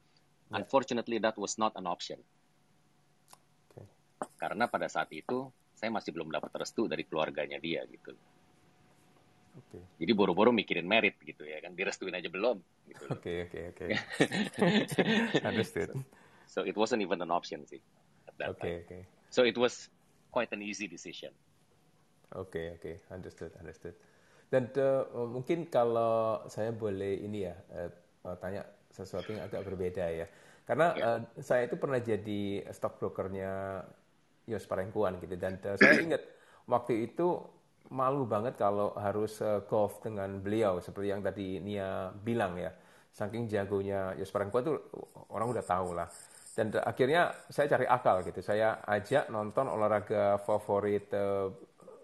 Unfortunately 0.54 1.18
that 1.18 1.34
was 1.34 1.58
not 1.58 1.74
an 1.74 1.90
option. 1.90 2.22
Okay. 3.70 3.86
Karena 4.38 4.70
pada 4.70 4.86
saat 4.86 5.10
itu 5.10 5.50
saya 5.74 5.90
masih 5.90 6.14
belum 6.14 6.30
dapat 6.30 6.54
restu 6.56 6.86
dari 6.86 7.02
keluarganya 7.04 7.58
dia 7.58 7.82
gitu. 7.90 8.14
Okay. 9.56 9.82
Jadi 10.04 10.12
boro-boro 10.12 10.52
mikirin 10.52 10.84
merit 10.84 11.16
gitu 11.24 11.42
ya 11.48 11.58
kan, 11.64 11.72
direstuin 11.72 12.12
aja 12.12 12.28
belum. 12.28 12.60
Oke 13.08 13.48
oke 13.48 13.60
oke. 13.72 13.84
Understood. 15.48 15.96
So, 16.46 16.60
so 16.60 16.68
it 16.68 16.76
wasn't 16.76 17.00
even 17.00 17.18
an 17.24 17.32
option 17.32 17.64
sih. 17.64 17.80
Oke 18.36 18.60
okay, 18.60 18.74
oke. 18.84 18.86
Okay. 18.86 19.02
So 19.32 19.48
it 19.48 19.56
was 19.56 19.88
quite 20.28 20.52
an 20.52 20.60
easy 20.60 20.84
decision. 20.86 21.32
Oke 22.36 22.52
okay, 22.52 22.66
oke, 22.76 22.80
okay. 22.84 22.94
understood 23.08 23.50
understood. 23.56 23.96
Dan 24.46 24.70
uh, 24.76 25.26
mungkin 25.26 25.66
kalau 25.72 26.44
saya 26.52 26.70
boleh 26.70 27.24
ini 27.24 27.48
ya 27.48 27.56
uh, 27.72 28.36
tanya 28.36 28.62
sesuatu 28.96 29.36
yang 29.36 29.44
agak 29.44 29.60
berbeda 29.68 30.08
ya. 30.08 30.26
Karena 30.66 30.88
yeah. 30.96 31.20
uh, 31.20 31.42
saya 31.44 31.68
itu 31.68 31.76
pernah 31.76 32.00
jadi 32.00 32.66
stockbrokernya 32.72 33.84
Yos 34.48 34.66
Parengkuan 34.66 35.20
gitu. 35.20 35.36
Dan 35.36 35.60
uh, 35.62 35.76
saya 35.76 36.00
ingat 36.00 36.22
waktu 36.66 37.12
itu 37.12 37.38
malu 37.92 38.26
banget 38.26 38.58
kalau 38.58 38.90
harus 38.98 39.38
uh, 39.44 39.62
golf 39.68 40.02
dengan 40.02 40.42
beliau. 40.42 40.82
Seperti 40.82 41.06
yang 41.12 41.22
tadi 41.22 41.62
Nia 41.62 42.10
bilang 42.10 42.58
ya. 42.58 42.72
Saking 43.14 43.48
jagonya 43.48 44.12
Yos 44.18 44.34
Parengkuan 44.34 44.64
itu 44.66 44.74
orang 45.30 45.48
udah 45.54 45.64
tahu 45.64 45.94
lah. 45.94 46.08
Dan 46.56 46.74
uh, 46.74 46.82
akhirnya 46.82 47.46
saya 47.46 47.70
cari 47.70 47.86
akal 47.86 48.26
gitu. 48.26 48.42
Saya 48.42 48.82
ajak 48.82 49.30
nonton 49.30 49.70
olahraga 49.70 50.42
favorit 50.42 51.06
uh, 51.14 51.46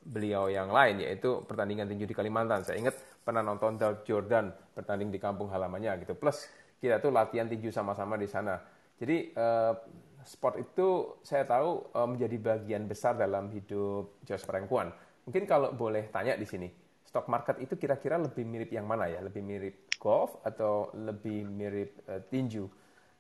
beliau 0.02 0.50
yang 0.50 0.70
lain 0.70 1.02
yaitu 1.02 1.42
pertandingan 1.46 1.90
tinju 1.90 2.06
di 2.06 2.14
Kalimantan. 2.14 2.62
Saya 2.62 2.78
ingat 2.78 2.94
pernah 3.22 3.42
nonton 3.42 3.78
Doug 3.78 4.02
Jordan 4.02 4.50
bertanding 4.74 5.14
di 5.14 5.18
kampung 5.18 5.50
halamannya 5.50 6.02
gitu. 6.06 6.18
Plus 6.18 6.46
kita 6.82 6.98
tuh 6.98 7.14
latihan 7.14 7.46
tinju 7.46 7.70
sama-sama 7.70 8.18
di 8.18 8.26
sana 8.26 8.58
jadi 9.02 9.34
uh, 9.34 9.74
sport 10.22 10.62
itu 10.62 11.18
saya 11.26 11.42
tahu 11.42 11.90
uh, 11.90 12.06
menjadi 12.06 12.38
bagian 12.38 12.86
besar 12.86 13.18
dalam 13.18 13.50
hidup 13.50 14.22
Josh 14.22 14.46
Perempuan. 14.46 14.94
Mungkin 15.26 15.42
kalau 15.46 15.74
boleh 15.74 16.06
tanya 16.14 16.38
di 16.38 16.46
sini, 16.46 16.70
stock 17.02 17.26
market 17.26 17.58
itu 17.58 17.74
kira-kira 17.74 18.18
lebih 18.18 18.46
mirip 18.46 18.70
yang 18.70 18.86
mana 18.86 19.10
ya? 19.10 19.18
Lebih 19.18 19.42
mirip 19.42 19.74
golf 19.98 20.38
atau 20.46 20.94
lebih 20.94 21.50
mirip 21.50 22.06
uh, 22.06 22.22
tinju? 22.22 22.70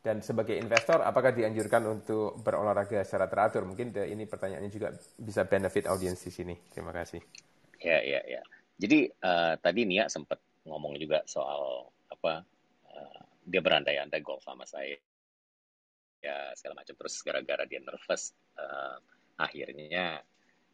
Dan 0.02 0.18
sebagai 0.18 0.58
investor, 0.58 0.98
apakah 1.02 1.30
dianjurkan 1.30 1.82
untuk 1.86 2.38
berolahraga 2.42 3.06
secara 3.06 3.30
teratur? 3.30 3.62
Mungkin 3.62 3.94
ini 3.94 4.26
pertanyaannya 4.26 4.70
juga 4.70 4.90
bisa 5.14 5.46
benefit 5.46 5.86
audiens 5.86 6.18
di 6.18 6.30
sini. 6.34 6.54
Terima 6.74 6.90
kasih. 6.90 7.22
Ya, 7.78 8.02
ya, 8.02 8.18
ya. 8.26 8.42
Jadi 8.78 9.06
uh, 9.22 9.54
tadi 9.62 9.86
Nia 9.86 10.10
sempat 10.10 10.42
ngomong 10.66 10.98
juga 10.98 11.22
soal 11.26 11.86
apa 12.10 12.42
dia 13.42 13.60
berandai-andai 13.60 14.22
golf 14.22 14.46
sama 14.46 14.64
saya. 14.64 14.96
Ya 16.22 16.54
segala 16.54 16.82
macam. 16.82 16.94
Terus 16.94 17.14
gara-gara 17.26 17.64
dia 17.66 17.82
nervous 17.82 18.30
uh, 18.58 18.98
akhirnya 19.38 20.22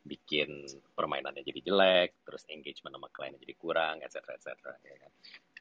bikin 0.09 0.65
permainannya 0.97 1.45
jadi 1.45 1.61
jelek 1.69 2.25
terus 2.25 2.47
engagement 2.49 2.97
sama 2.97 3.09
kliennya 3.13 3.45
jadi 3.45 3.55
kurang 3.61 4.01
etc 4.01 4.25
etc 4.37 4.49
ya 4.85 4.97
kan. 5.01 5.13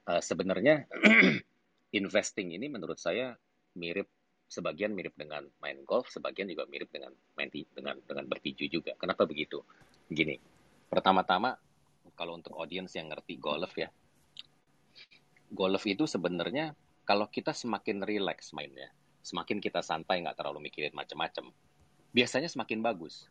Uh, 0.07 0.21
sebenarnya 0.23 0.87
investing 1.99 2.55
ini 2.55 2.71
menurut 2.71 2.95
saya 2.99 3.35
mirip 3.75 4.07
sebagian 4.47 4.95
mirip 4.95 5.11
dengan 5.19 5.43
main 5.59 5.83
golf 5.83 6.07
sebagian 6.07 6.47
juga 6.47 6.63
mirip 6.71 6.87
dengan 6.87 7.11
main 7.35 7.51
dengan 7.51 7.99
dengan 7.99 8.25
bertinju 8.27 8.71
juga. 8.71 8.95
Kenapa 8.95 9.27
begitu? 9.27 9.63
Gini 10.07 10.39
pertama-tama 10.87 11.59
kalau 12.15 12.39
untuk 12.39 12.55
audiens 12.55 12.89
yang 12.95 13.11
ngerti 13.11 13.35
golf 13.37 13.75
ya 13.75 13.91
golf 15.51 15.83
itu 15.87 16.07
sebenarnya 16.07 16.75
kalau 17.07 17.31
kita 17.31 17.55
semakin 17.55 18.03
relax 18.03 18.51
mainnya 18.51 18.91
semakin 19.27 19.59
kita 19.59 19.83
santai 19.83 20.23
nggak 20.23 20.39
terlalu 20.39 20.71
mikirin 20.71 20.95
macam-macam, 20.95 21.51
biasanya 22.15 22.47
semakin 22.47 22.79
bagus. 22.79 23.27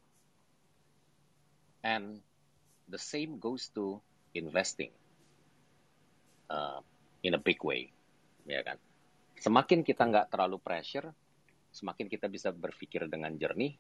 And 1.80 2.21
the 2.85 3.00
same 3.00 3.40
goes 3.40 3.73
to 3.73 4.04
investing 4.37 4.92
uh, 6.52 6.85
in 7.25 7.33
a 7.33 7.40
big 7.40 7.64
way, 7.64 7.88
ya 8.45 8.61
kan? 8.61 8.76
Semakin 9.40 9.80
kita 9.80 10.04
nggak 10.04 10.28
terlalu 10.28 10.61
pressure, 10.61 11.09
semakin 11.73 12.12
kita 12.12 12.28
bisa 12.28 12.52
berpikir 12.52 13.09
dengan 13.09 13.33
jernih, 13.33 13.73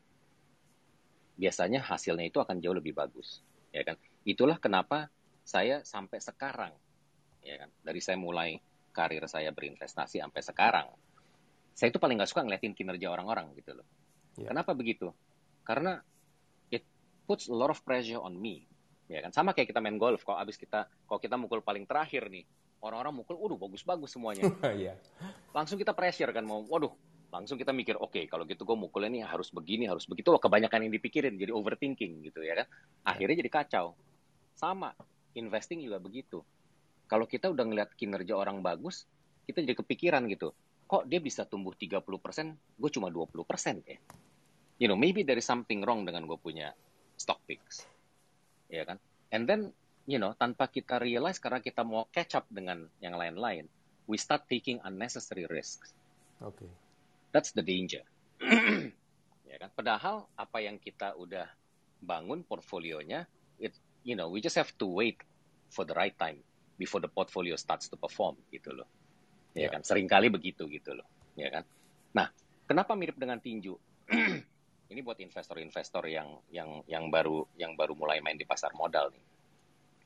biasanya 1.36 1.84
hasilnya 1.84 2.32
itu 2.32 2.40
akan 2.40 2.64
jauh 2.64 2.76
lebih 2.80 2.96
bagus, 2.96 3.44
ya 3.76 3.84
kan? 3.84 4.00
Itulah 4.24 4.56
kenapa 4.56 5.12
saya 5.44 5.84
sampai 5.84 6.16
sekarang, 6.24 6.72
ya 7.44 7.60
kan? 7.60 7.70
Dari 7.84 8.00
saya 8.00 8.16
mulai 8.16 8.56
karir 8.96 9.20
saya 9.28 9.52
berinvestasi 9.52 10.24
sampai 10.24 10.40
sekarang, 10.40 10.88
saya 11.76 11.92
itu 11.92 12.00
paling 12.00 12.16
nggak 12.16 12.32
suka 12.32 12.40
ngeliatin 12.40 12.72
kinerja 12.72 13.12
orang-orang 13.12 13.52
gitu 13.60 13.76
loh. 13.76 13.84
Yeah. 14.40 14.48
Kenapa 14.48 14.72
begitu? 14.72 15.12
Karena 15.60 16.00
it 16.72 16.88
puts 17.28 17.52
a 17.52 17.56
lot 17.56 17.68
of 17.68 17.76
pressure 17.84 18.24
on 18.24 18.40
me. 18.40 18.64
Ya 19.12 19.20
kan 19.20 19.36
sama 19.36 19.52
kayak 19.52 19.76
kita 19.76 19.84
main 19.84 20.00
golf. 20.00 20.24
Kalau 20.24 20.40
abis 20.40 20.56
kita 20.56 20.88
kalau 21.04 21.20
kita 21.20 21.36
mukul 21.36 21.60
paling 21.60 21.84
terakhir 21.84 22.32
nih, 22.32 22.48
orang-orang 22.80 23.20
mukul, 23.20 23.36
waduh 23.36 23.60
bagus-bagus 23.60 24.16
semuanya. 24.16 24.48
yeah. 24.80 24.96
Langsung 25.52 25.76
kita 25.76 25.92
pressure 25.92 26.32
kan 26.32 26.48
mau, 26.48 26.64
waduh 26.64 26.96
langsung 27.26 27.60
kita 27.60 27.74
mikir, 27.74 28.00
oke 28.00 28.16
okay, 28.16 28.24
kalau 28.30 28.48
gitu 28.48 28.64
gue 28.64 28.78
mukulnya 28.78 29.12
nih 29.12 29.22
harus 29.28 29.52
begini, 29.52 29.84
harus 29.84 30.08
begitu 30.08 30.32
loh. 30.32 30.40
Kebanyakan 30.40 30.88
yang 30.88 30.92
dipikirin, 30.96 31.36
jadi 31.36 31.52
overthinking 31.52 32.24
gitu 32.24 32.40
ya 32.40 32.64
kan. 32.64 32.66
Iya. 32.66 33.12
Akhirnya 33.12 33.36
jadi 33.44 33.50
kacau. 33.52 33.86
Sama, 34.56 34.96
investing 35.36 35.84
juga 35.84 36.00
begitu. 36.00 36.40
Kalau 37.06 37.26
kita 37.30 37.50
udah 37.50 37.64
ngeliat 37.66 37.94
kinerja 37.94 38.34
orang 38.34 38.60
bagus, 38.60 39.06
kita 39.46 39.62
jadi 39.62 39.78
kepikiran 39.78 40.26
gitu 40.26 40.50
kok 40.86 41.04
dia 41.10 41.18
bisa 41.18 41.42
tumbuh 41.44 41.74
30%, 41.74 41.98
gue 42.54 42.90
cuma 42.94 43.10
20% 43.10 43.82
ya. 43.82 43.98
You 44.78 44.86
know, 44.86 44.98
maybe 44.98 45.26
there 45.26 45.36
is 45.36 45.46
something 45.46 45.82
wrong 45.82 46.06
dengan 46.06 46.30
gue 46.30 46.38
punya 46.38 46.72
stock 47.18 47.42
picks. 47.44 47.84
Ya 48.70 48.86
kan? 48.86 49.02
And 49.34 49.50
then, 49.50 49.74
you 50.06 50.22
know, 50.22 50.38
tanpa 50.38 50.70
kita 50.70 51.02
realize 51.02 51.42
karena 51.42 51.58
kita 51.58 51.82
mau 51.82 52.06
catch 52.14 52.38
up 52.38 52.46
dengan 52.46 52.86
yang 53.02 53.18
lain-lain, 53.18 53.66
we 54.06 54.14
start 54.14 54.46
taking 54.46 54.78
unnecessary 54.86 55.50
risks. 55.50 55.90
Oke. 56.38 56.62
Okay. 56.62 56.70
That's 57.34 57.50
the 57.50 57.66
danger. 57.66 58.06
ya 59.50 59.56
kan? 59.58 59.70
Padahal 59.74 60.30
apa 60.38 60.62
yang 60.62 60.78
kita 60.78 61.18
udah 61.18 61.50
bangun 61.98 62.46
portfolionya, 62.46 63.26
it, 63.58 63.74
you 64.06 64.14
know, 64.14 64.30
we 64.30 64.38
just 64.38 64.54
have 64.54 64.70
to 64.78 64.86
wait 64.86 65.18
for 65.72 65.82
the 65.82 65.96
right 65.98 66.14
time 66.14 66.38
before 66.76 67.00
the 67.00 67.10
portfolio 67.10 67.56
starts 67.56 67.88
to 67.88 67.96
perform 67.96 68.36
gitu 68.52 68.72
loh. 68.72 68.88
Ya 69.56 69.72
kan? 69.72 69.80
Seringkali 69.80 70.28
begitu 70.28 70.68
gitu 70.68 70.92
loh. 70.92 71.08
Ya 71.34 71.48
kan? 71.48 71.64
Nah 72.12 72.28
kenapa 72.68 72.92
mirip 72.92 73.16
dengan 73.16 73.40
tinju? 73.40 73.74
Ini 74.92 75.00
buat 75.02 75.18
investor-investor 75.18 76.06
yang 76.06 76.28
yang 76.54 76.84
yang 76.86 77.10
baru 77.10 77.42
yang 77.58 77.74
baru 77.74 77.98
mulai 77.98 78.22
main 78.22 78.38
di 78.38 78.46
pasar 78.46 78.70
modal 78.76 79.10
nih. 79.10 79.24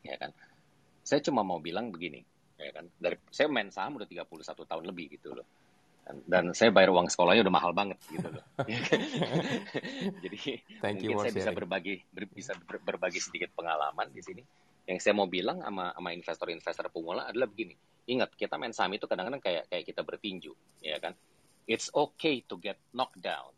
Ya 0.09 0.17
kan? 0.17 0.31
Saya 1.05 1.21
cuma 1.21 1.45
mau 1.45 1.61
bilang 1.61 1.93
begini 1.93 2.23
ya 2.61 2.71
kan? 2.77 2.85
Dari 2.97 3.17
saya 3.33 3.49
main 3.49 3.69
saham 3.73 3.97
udah 3.97 4.09
31 4.09 4.71
tahun 4.71 4.85
lebih 4.87 5.19
gitu 5.19 5.35
loh. 5.35 5.47
Dan, 6.01 6.17
dan 6.27 6.45
saya 6.57 6.73
bayar 6.73 6.91
uang 6.97 7.13
sekolahnya 7.13 7.45
udah 7.45 7.55
mahal 7.55 7.73
banget 7.77 7.99
gitu 8.09 8.29
loh. 8.29 8.45
Ya 8.71 8.81
kan? 8.87 9.01
jadi 10.25 10.39
Thank 10.81 11.05
mungkin 11.05 11.17
you 11.17 11.23
saya 11.25 11.33
bisa 11.33 11.51
berbagi 11.53 12.05
ber, 12.13 12.25
bisa 12.31 12.53
ber, 12.57 12.81
berbagi 12.81 13.21
sedikit 13.21 13.53
pengalaman 13.57 14.09
di 14.13 14.23
sini 14.23 14.43
yang 14.91 14.99
saya 14.99 15.15
mau 15.15 15.31
bilang 15.31 15.63
sama 15.63 15.95
sama 15.95 16.11
investor-investor 16.11 16.91
pemula 16.91 17.31
adalah 17.31 17.47
begini 17.47 17.79
ingat 18.11 18.35
kita 18.35 18.59
main 18.59 18.75
saham 18.75 18.91
itu 18.99 19.07
kadang-kadang 19.07 19.39
kayak 19.39 19.71
kayak 19.71 19.85
kita 19.87 20.03
bertinju, 20.03 20.51
ya 20.83 20.99
kan? 20.99 21.15
It's 21.71 21.87
okay 21.95 22.43
to 22.51 22.59
get 22.59 22.83
knocked 22.91 23.23
down, 23.23 23.55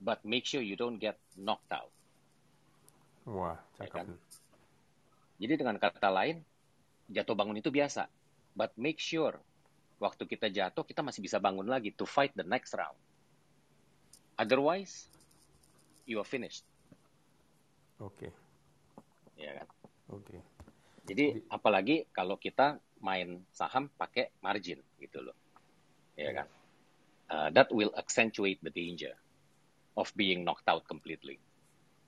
but 0.00 0.24
make 0.24 0.48
sure 0.48 0.64
you 0.64 0.80
don't 0.80 0.96
get 0.96 1.20
knocked 1.36 1.68
out. 1.68 1.92
Wah, 3.28 3.60
ya 3.76 3.84
cakep. 3.84 3.84
Ya 3.84 3.88
kan? 3.92 4.06
Jadi 5.36 5.54
dengan 5.60 5.76
kata 5.76 6.08
lain, 6.08 6.40
jatuh 7.12 7.36
bangun 7.36 7.60
itu 7.60 7.68
biasa. 7.68 8.08
But 8.56 8.72
make 8.80 9.02
sure 9.02 9.36
waktu 10.00 10.24
kita 10.24 10.48
jatuh 10.48 10.86
kita 10.86 11.04
masih 11.04 11.20
bisa 11.20 11.36
bangun 11.36 11.68
lagi 11.68 11.92
to 11.92 12.08
fight 12.08 12.32
the 12.32 12.46
next 12.46 12.72
round. 12.72 12.96
Otherwise, 14.40 15.10
you 16.08 16.16
are 16.22 16.26
finished. 16.26 16.64
Oke. 18.00 18.30
Ya 19.36 19.52
kan? 19.60 19.68
Oke. 20.14 20.38
Jadi 21.04 21.44
apalagi 21.52 22.08
kalau 22.14 22.40
kita 22.40 22.80
main 23.04 23.44
saham 23.52 23.92
pakai 23.92 24.32
margin 24.40 24.80
gitu 24.96 25.20
loh. 25.20 25.36
Ya 26.16 26.32
kan? 26.32 26.46
Uh, 27.28 27.48
that 27.52 27.68
will 27.74 27.92
accentuate 27.98 28.62
the 28.64 28.72
danger 28.72 29.12
of 29.98 30.08
being 30.16 30.46
knocked 30.46 30.64
out 30.70 30.86
completely. 30.88 31.36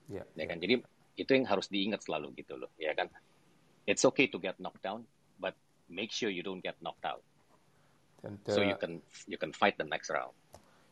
Ya. 0.08 0.24
Ya 0.38 0.46
kan? 0.48 0.62
Jadi 0.62 0.80
itu 1.16 1.30
yang 1.32 1.48
harus 1.48 1.68
diingat 1.68 2.04
selalu 2.04 2.32
gitu 2.38 2.56
loh, 2.56 2.70
ya 2.80 2.92
kan? 2.96 3.10
It's 3.84 4.04
okay 4.08 4.28
to 4.30 4.38
get 4.40 4.56
knocked 4.60 4.84
down, 4.84 5.04
but 5.40 5.56
make 5.88 6.12
sure 6.12 6.28
you 6.28 6.44
don't 6.44 6.62
get 6.62 6.76
knocked 6.80 7.04
out. 7.04 7.24
Dan 8.24 8.40
So 8.48 8.64
uh, 8.64 8.68
you 8.72 8.76
can 8.80 9.04
you 9.28 9.36
can 9.36 9.52
fight 9.52 9.76
the 9.76 9.88
next 9.88 10.08
round. 10.08 10.32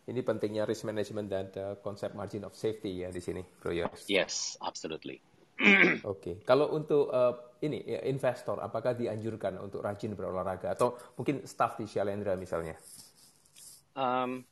ini 0.05 0.20
pentingnya 0.20 0.68
risk 0.68 0.85
management 0.85 1.33
dan 1.33 1.48
uh, 1.57 1.81
konsep 1.81 2.12
margin 2.12 2.44
of 2.44 2.53
safety 2.53 3.05
ya 3.05 3.09
di 3.09 3.24
sini, 3.24 3.40
Bro 3.40 3.72
Yos. 3.72 4.05
Yes, 4.05 4.61
absolutely. 4.61 5.24
Oke, 6.12 6.42
kalau 6.42 6.74
untuk 6.74 7.14
uh, 7.14 7.54
ini 7.62 7.78
ya, 7.86 8.02
investor, 8.10 8.58
apakah 8.58 8.98
dianjurkan 8.98 9.54
untuk 9.62 9.86
rajin 9.86 10.18
berolahraga? 10.18 10.74
Atau 10.74 10.98
mungkin 11.14 11.46
staff 11.46 11.78
di 11.78 11.86
Shalendra 11.86 12.34
misalnya? 12.34 12.74
Um, 13.94 14.42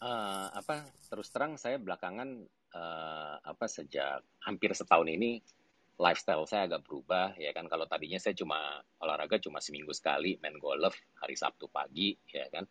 uh, 0.00 0.48
apa 0.56 0.88
terus 1.12 1.28
terang 1.28 1.60
saya 1.60 1.76
belakangan 1.76 2.48
uh, 2.72 3.36
apa 3.44 3.68
sejak 3.68 4.24
hampir 4.40 4.72
setahun 4.72 5.04
ini 5.04 5.44
lifestyle 6.00 6.48
saya 6.48 6.64
agak 6.64 6.88
berubah 6.88 7.36
ya 7.36 7.52
kan? 7.52 7.68
Kalau 7.68 7.84
tadinya 7.84 8.16
saya 8.16 8.32
cuma 8.32 8.80
olahraga 9.04 9.36
cuma 9.36 9.60
seminggu 9.60 9.92
sekali 9.92 10.40
main 10.40 10.56
golf 10.56 10.96
hari 11.20 11.36
Sabtu 11.36 11.68
pagi 11.68 12.16
ya 12.32 12.48
kan? 12.48 12.64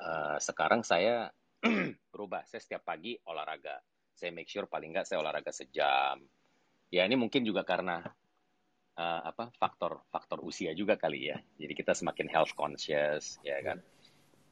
Uh, 0.00 0.40
sekarang 0.40 0.80
saya 0.80 1.28
berubah 2.16 2.48
saya 2.48 2.64
setiap 2.64 2.88
pagi 2.88 3.20
olahraga 3.28 3.76
saya 4.14 4.30
make 4.34 4.50
sure 4.50 4.66
paling 4.66 4.92
nggak 4.92 5.06
saya 5.06 5.22
olahraga 5.22 5.52
sejam 5.54 6.20
ya 6.90 7.06
ini 7.06 7.16
mungkin 7.16 7.46
juga 7.46 7.62
karena 7.62 8.02
uh, 8.98 9.20
apa 9.24 9.54
faktor 9.56 10.04
faktor 10.10 10.42
usia 10.42 10.74
juga 10.74 10.98
kali 10.98 11.30
ya 11.30 11.38
jadi 11.56 11.72
kita 11.72 11.92
semakin 11.94 12.26
health 12.28 12.52
conscious 12.54 13.38
ya 13.46 13.58
kan 13.62 13.80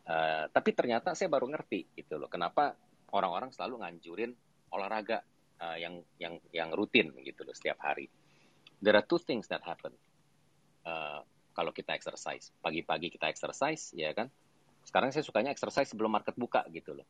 Uh, 0.09 0.49
tapi 0.49 0.73
ternyata 0.73 1.13
saya 1.13 1.29
baru 1.29 1.53
ngerti 1.53 1.93
gitu 1.93 2.17
loh 2.17 2.33
kenapa 2.33 2.73
orang-orang 3.13 3.53
selalu 3.53 3.85
nganjurin 3.85 4.33
olahraga 4.73 5.21
uh, 5.61 5.77
yang 5.77 6.01
yang 6.17 6.41
yang 6.49 6.73
rutin 6.73 7.13
gitu 7.21 7.45
loh 7.45 7.53
setiap 7.53 7.77
hari. 7.85 8.09
There 8.81 8.97
are 8.97 9.05
two 9.05 9.21
things 9.21 9.51
that 9.53 9.61
happen 9.69 9.93
uh, 10.89 11.21
kalau 11.53 11.77
kita 11.77 11.93
exercise. 11.93 12.55
Pagi-pagi 12.63 13.11
kita 13.11 13.29
exercise, 13.29 13.93
ya 13.93 14.15
kan? 14.15 14.31
Sekarang 14.87 15.11
saya 15.11 15.27
sukanya 15.27 15.51
exercise 15.51 15.91
sebelum 15.91 16.15
market 16.15 16.39
buka 16.39 16.65
gitu 16.73 16.97
loh. 16.97 17.07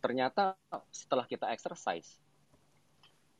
Ternyata 0.00 0.56
setelah 0.88 1.28
kita 1.28 1.52
exercise, 1.52 2.16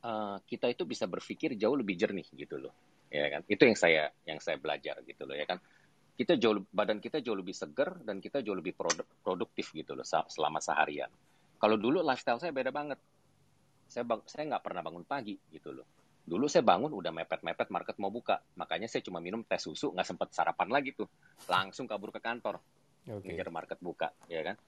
uh, 0.05 0.37
kita 0.45 0.69
itu 0.69 0.85
bisa 0.85 1.09
berpikir 1.09 1.57
jauh 1.57 1.75
lebih 1.75 1.97
jernih 1.97 2.29
gitu 2.37 2.61
loh, 2.61 2.73
ya 3.09 3.27
kan? 3.33 3.43
Itu 3.49 3.65
yang 3.65 3.79
saya 3.81 4.13
yang 4.29 4.39
saya 4.39 4.61
belajar 4.61 5.01
gitu 5.03 5.25
loh, 5.25 5.35
ya 5.35 5.49
kan? 5.49 5.59
kita 6.21 6.37
jauh 6.37 6.61
badan 6.69 7.01
kita 7.01 7.25
jauh 7.25 7.33
lebih 7.33 7.57
segar 7.57 7.97
dan 8.05 8.21
kita 8.21 8.45
jauh 8.45 8.53
lebih 8.53 8.77
produk, 8.77 9.09
produktif 9.25 9.73
gitu 9.73 9.97
loh 9.97 10.05
selama 10.05 10.61
seharian. 10.61 11.09
Kalau 11.57 11.81
dulu 11.81 12.05
lifestyle 12.05 12.37
saya 12.37 12.53
beda 12.53 12.69
banget. 12.69 13.01
Saya 13.89 14.05
bang, 14.05 14.21
saya 14.29 14.45
nggak 14.53 14.61
pernah 14.61 14.85
bangun 14.85 15.09
pagi 15.09 15.41
gitu 15.49 15.73
loh. 15.73 15.89
Dulu 16.21 16.45
saya 16.45 16.61
bangun 16.61 16.93
udah 16.93 17.09
mepet-mepet 17.09 17.73
market 17.73 17.97
mau 17.97 18.13
buka, 18.13 18.37
makanya 18.61 18.85
saya 18.85 19.01
cuma 19.01 19.17
minum 19.25 19.41
teh 19.49 19.57
susu 19.57 19.97
nggak 19.97 20.05
sempet 20.05 20.29
sarapan 20.37 20.69
lagi 20.69 20.93
tuh, 20.93 21.09
langsung 21.49 21.89
kabur 21.89 22.13
ke 22.13 22.21
kantor 22.21 22.61
Oke. 23.09 23.25
ngejar 23.25 23.49
market 23.49 23.81
buka, 23.81 24.13
ya 24.29 24.45
kan? 24.45 24.61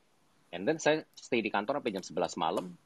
And 0.52 0.68
then 0.68 0.76
saya 0.76 1.02
stay 1.16 1.40
di 1.40 1.48
kantor 1.48 1.80
sampai 1.80 1.92
jam 1.96 2.04
11 2.04 2.36
malam, 2.36 2.76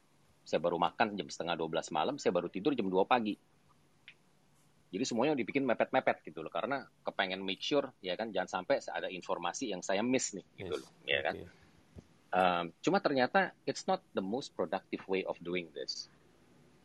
saya 0.47 0.63
baru 0.63 0.79
makan 0.79 1.19
jam 1.19 1.27
setengah 1.27 1.59
12 1.59 1.91
malam, 1.91 2.15
saya 2.15 2.31
baru 2.31 2.47
tidur 2.47 2.71
jam 2.71 2.87
2 2.87 3.03
pagi. 3.03 3.35
Jadi 4.87 5.03
semuanya 5.03 5.35
dibikin 5.35 5.67
mepet-mepet 5.67 6.23
gitu 6.23 6.39
loh, 6.39 6.47
karena 6.47 6.87
kepengen 7.03 7.43
make 7.43 7.59
sure 7.59 7.91
ya 7.99 8.15
kan 8.15 8.31
jangan 8.31 8.63
sampai 8.63 8.79
ada 8.87 9.11
informasi 9.11 9.75
yang 9.75 9.83
saya 9.83 9.99
miss 9.99 10.31
nih 10.31 10.47
gitu 10.63 10.79
Yes. 10.79 10.81
loh, 10.81 10.91
ya 11.03 11.19
kan. 11.19 11.35
Oke. 11.43 11.51
Um, 12.27 12.65
cuma 12.79 13.03
ternyata 13.03 13.51
it's 13.67 13.83
not 13.83 13.99
the 14.15 14.23
most 14.23 14.55
productive 14.55 15.03
way 15.11 15.27
of 15.27 15.35
doing 15.43 15.67
this. 15.75 16.07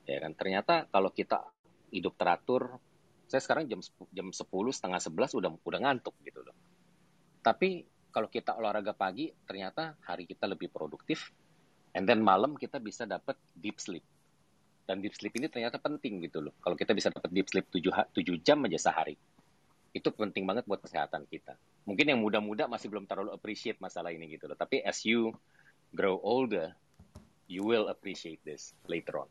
Ya 0.03 0.19
kan, 0.19 0.35
ternyata 0.35 0.91
kalau 0.91 1.15
kita 1.15 1.47
hidup 1.95 2.19
teratur, 2.19 2.83
saya 3.31 3.39
sekarang 3.39 3.71
jam 3.71 3.79
jam 4.11 4.35
10 4.35 4.75
setengah 4.75 4.99
11 4.99 5.39
udah 5.39 5.51
udah 5.63 5.81
ngantuk 5.87 6.19
gitu 6.27 6.43
loh. 6.43 6.55
Tapi 7.39 7.87
kalau 8.13 8.29
kita 8.29 8.53
olahraga 8.55 8.93
pagi, 8.93 9.33
ternyata 9.49 9.97
hari 10.05 10.29
kita 10.29 10.45
lebih 10.45 10.69
produktif, 10.69 11.33
and 11.97 12.05
then 12.05 12.21
malam 12.21 12.55
kita 12.61 12.77
bisa 12.77 13.09
dapat 13.09 13.41
deep 13.57 13.81
sleep. 13.81 14.05
Dan 14.85 15.01
deep 15.01 15.17
sleep 15.17 15.33
ini 15.41 15.49
ternyata 15.49 15.81
penting 15.81 16.21
gitu 16.29 16.45
loh. 16.45 16.53
Kalau 16.61 16.77
kita 16.77 16.93
bisa 16.93 17.09
dapat 17.09 17.33
deep 17.33 17.49
sleep 17.49 17.67
7, 17.73 17.89
ha- 17.97 18.11
7 18.13 18.37
jam 18.45 18.61
aja 18.69 18.93
sehari, 18.93 19.17
itu 19.97 20.09
penting 20.13 20.45
banget 20.45 20.69
buat 20.69 20.85
kesehatan 20.85 21.25
kita. 21.29 21.57
Mungkin 21.89 22.13
yang 22.13 22.21
muda-muda 22.21 22.69
masih 22.69 22.93
belum 22.93 23.09
terlalu 23.09 23.33
appreciate 23.33 23.81
masalah 23.81 24.13
ini 24.13 24.29
gitu 24.37 24.47
loh. 24.47 24.59
Tapi 24.61 24.85
as 24.85 25.01
you 25.09 25.33
grow 25.97 26.21
older, 26.21 26.77
you 27.49 27.65
will 27.65 27.89
appreciate 27.89 28.45
this 28.45 28.77
later 28.89 29.25
on. 29.25 29.31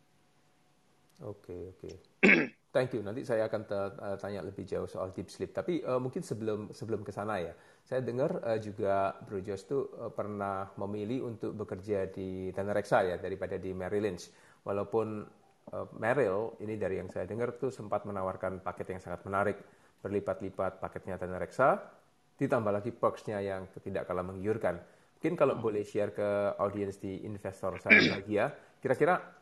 Oke, 1.21 1.53
oke. 1.53 1.89
Thank 2.71 2.95
you. 2.95 3.03
Nanti 3.03 3.27
saya 3.27 3.51
akan 3.51 3.67
eh, 3.67 4.15
tanya 4.15 4.39
lebih 4.47 4.63
jauh 4.63 4.87
soal 4.87 5.11
deep 5.11 5.27
sleep. 5.27 5.51
Tapi 5.51 5.83
eh, 5.83 5.99
mungkin 5.99 6.23
sebelum 6.23 6.71
sebelum 6.71 7.03
ke 7.03 7.11
sana 7.11 7.35
ya, 7.43 7.51
saya 7.83 7.99
dengar 7.99 8.39
eh, 8.47 8.63
juga 8.63 9.11
Bro 9.27 9.43
Jos 9.43 9.67
tuh 9.67 9.91
eh, 9.99 10.11
pernah 10.15 10.71
memilih 10.79 11.27
untuk 11.27 11.51
bekerja 11.51 12.07
di 12.07 12.47
Dana 12.55 12.71
Reksa 12.71 13.03
ya 13.03 13.19
daripada 13.19 13.59
di 13.59 13.75
Merrill 13.75 14.07
Lynch. 14.07 14.31
Walaupun 14.63 15.07
eh, 15.67 15.87
Merrill 15.99 16.55
ini 16.63 16.79
dari 16.79 17.03
yang 17.03 17.11
saya 17.11 17.27
dengar 17.27 17.59
tuh 17.59 17.75
sempat 17.75 18.07
menawarkan 18.07 18.63
paket 18.63 18.95
yang 18.95 19.03
sangat 19.03 19.27
menarik, 19.27 19.59
berlipat-lipat 19.99 20.79
paketnya 20.79 21.19
Dana 21.19 21.43
Reksa, 21.43 21.75
ditambah 22.39 22.71
lagi 22.71 22.95
perks-nya 22.95 23.43
yang 23.43 23.67
tidak 23.83 24.07
kalah 24.07 24.23
menggiurkan. 24.23 24.79
Mungkin 25.19 25.35
kalau 25.35 25.59
boleh 25.59 25.83
share 25.83 26.15
ke 26.15 26.55
audiens 26.55 26.97
di 26.97 27.19
investor 27.27 27.77
saya 27.83 27.99
lagi 28.15 28.39
ya, 28.39 28.47
kira-kira 28.79 29.40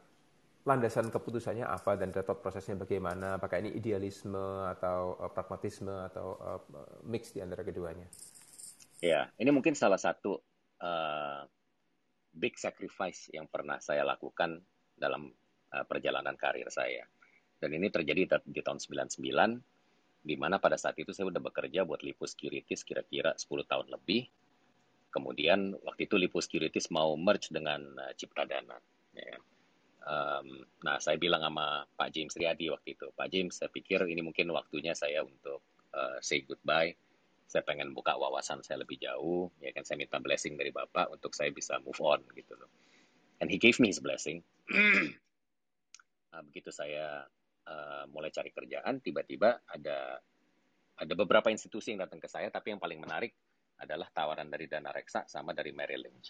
landasan 0.70 1.10
keputusannya 1.10 1.66
apa 1.66 1.98
dan 1.98 2.14
thought 2.14 2.46
prosesnya 2.46 2.78
bagaimana? 2.78 3.42
Apakah 3.42 3.58
ini 3.58 3.74
idealisme 3.74 4.70
atau 4.70 5.18
uh, 5.18 5.32
pragmatisme 5.34 5.90
atau 5.90 6.38
uh, 6.38 6.62
mix 7.10 7.34
di 7.34 7.42
antara 7.42 7.66
keduanya? 7.66 8.06
Ya, 9.02 9.34
ini 9.42 9.50
mungkin 9.50 9.74
salah 9.74 9.98
satu 9.98 10.38
uh, 10.78 11.42
big 12.38 12.54
sacrifice 12.62 13.34
yang 13.34 13.50
pernah 13.50 13.82
saya 13.82 14.06
lakukan 14.06 14.62
dalam 14.94 15.34
uh, 15.74 15.86
perjalanan 15.90 16.38
karir 16.38 16.70
saya. 16.70 17.02
Dan 17.58 17.74
ini 17.74 17.90
terjadi 17.90 18.40
di 18.46 18.62
tahun 18.62 18.80
99, 18.80 19.20
di 20.24 20.36
mana 20.38 20.62
pada 20.62 20.78
saat 20.78 20.96
itu 21.02 21.12
saya 21.12 21.34
udah 21.34 21.42
bekerja 21.42 21.84
buat 21.84 22.06
Lipo 22.06 22.30
Securities 22.30 22.86
kira-kira 22.86 23.34
10 23.36 23.66
tahun 23.66 23.88
lebih. 23.90 24.30
Kemudian 25.10 25.74
waktu 25.82 26.06
itu 26.06 26.16
Lipo 26.22 26.38
Securities 26.40 26.94
mau 26.94 27.18
merge 27.18 27.50
dengan 27.50 27.82
uh, 27.98 28.14
Ciptadana. 28.14 28.78
Ya. 29.18 29.42
Um, 30.10 30.66
nah, 30.82 30.98
saya 30.98 31.22
bilang 31.22 31.46
sama 31.46 31.86
Pak 31.86 32.10
James 32.10 32.34
Riyadi 32.34 32.74
waktu 32.74 32.98
itu, 32.98 33.14
Pak 33.14 33.30
James, 33.30 33.54
saya 33.54 33.70
pikir 33.70 34.02
ini 34.10 34.26
mungkin 34.26 34.50
waktunya 34.50 34.98
saya 34.98 35.22
untuk 35.22 35.62
uh, 35.94 36.18
say 36.18 36.42
goodbye 36.42 36.98
saya 37.50 37.66
pengen 37.66 37.98
buka 37.98 38.14
wawasan 38.14 38.62
saya 38.62 38.86
lebih 38.86 39.02
jauh, 39.02 39.50
ya 39.58 39.74
kan 39.74 39.82
saya 39.82 39.98
minta 39.98 40.22
blessing 40.22 40.54
dari 40.54 40.70
Bapak 40.70 41.10
untuk 41.10 41.34
saya 41.34 41.50
bisa 41.50 41.82
move 41.82 41.98
on 41.98 42.22
gitu 42.38 42.54
loh. 42.54 42.70
And 43.42 43.50
he 43.50 43.58
gave 43.58 43.82
me 43.82 43.90
his 43.90 43.98
blessing. 43.98 44.46
nah, 46.30 46.46
begitu 46.46 46.70
saya 46.70 47.26
uh, 47.66 48.06
mulai 48.14 48.30
cari 48.30 48.54
kerjaan, 48.54 49.02
tiba-tiba 49.02 49.66
ada 49.66 50.22
ada 51.00 51.14
beberapa 51.18 51.50
institusi 51.50 51.90
yang 51.98 52.06
datang 52.06 52.22
ke 52.22 52.30
saya, 52.30 52.54
tapi 52.54 52.70
yang 52.70 52.78
paling 52.78 53.02
menarik 53.02 53.34
adalah 53.82 54.14
tawaran 54.14 54.46
dari 54.46 54.70
Dana 54.70 54.94
Reksa 54.94 55.26
sama 55.26 55.50
dari 55.58 55.74
Merrill 55.74 56.06
Lynch. 56.06 56.30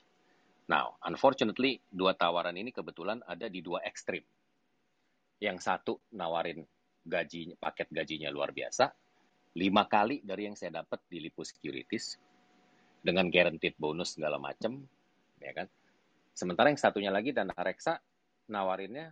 Now, 0.69 1.01
unfortunately, 1.01 1.81
dua 1.89 2.13
tawaran 2.13 2.53
ini 2.53 2.69
kebetulan 2.69 3.25
ada 3.25 3.49
di 3.49 3.65
dua 3.65 3.81
ekstrim. 3.81 4.21
Yang 5.41 5.65
satu 5.65 5.97
nawarin 6.13 6.61
gaji 7.01 7.57
paket 7.57 7.89
gajinya 7.89 8.29
luar 8.29 8.53
biasa, 8.53 8.93
lima 9.57 9.89
kali 9.89 10.21
dari 10.21 10.45
yang 10.45 10.53
saya 10.53 10.85
dapat 10.85 11.01
di 11.09 11.25
Lipo 11.25 11.41
Securities 11.41 12.21
dengan 13.01 13.33
guaranteed 13.33 13.73
bonus 13.81 14.13
segala 14.13 14.37
macam, 14.37 14.77
ya 15.41 15.57
kan. 15.57 15.65
Sementara 16.37 16.69
yang 16.69 16.77
satunya 16.77 17.09
lagi 17.09 17.33
Dana 17.33 17.55
Reksa 17.57 17.97
nawarinnya 18.53 19.09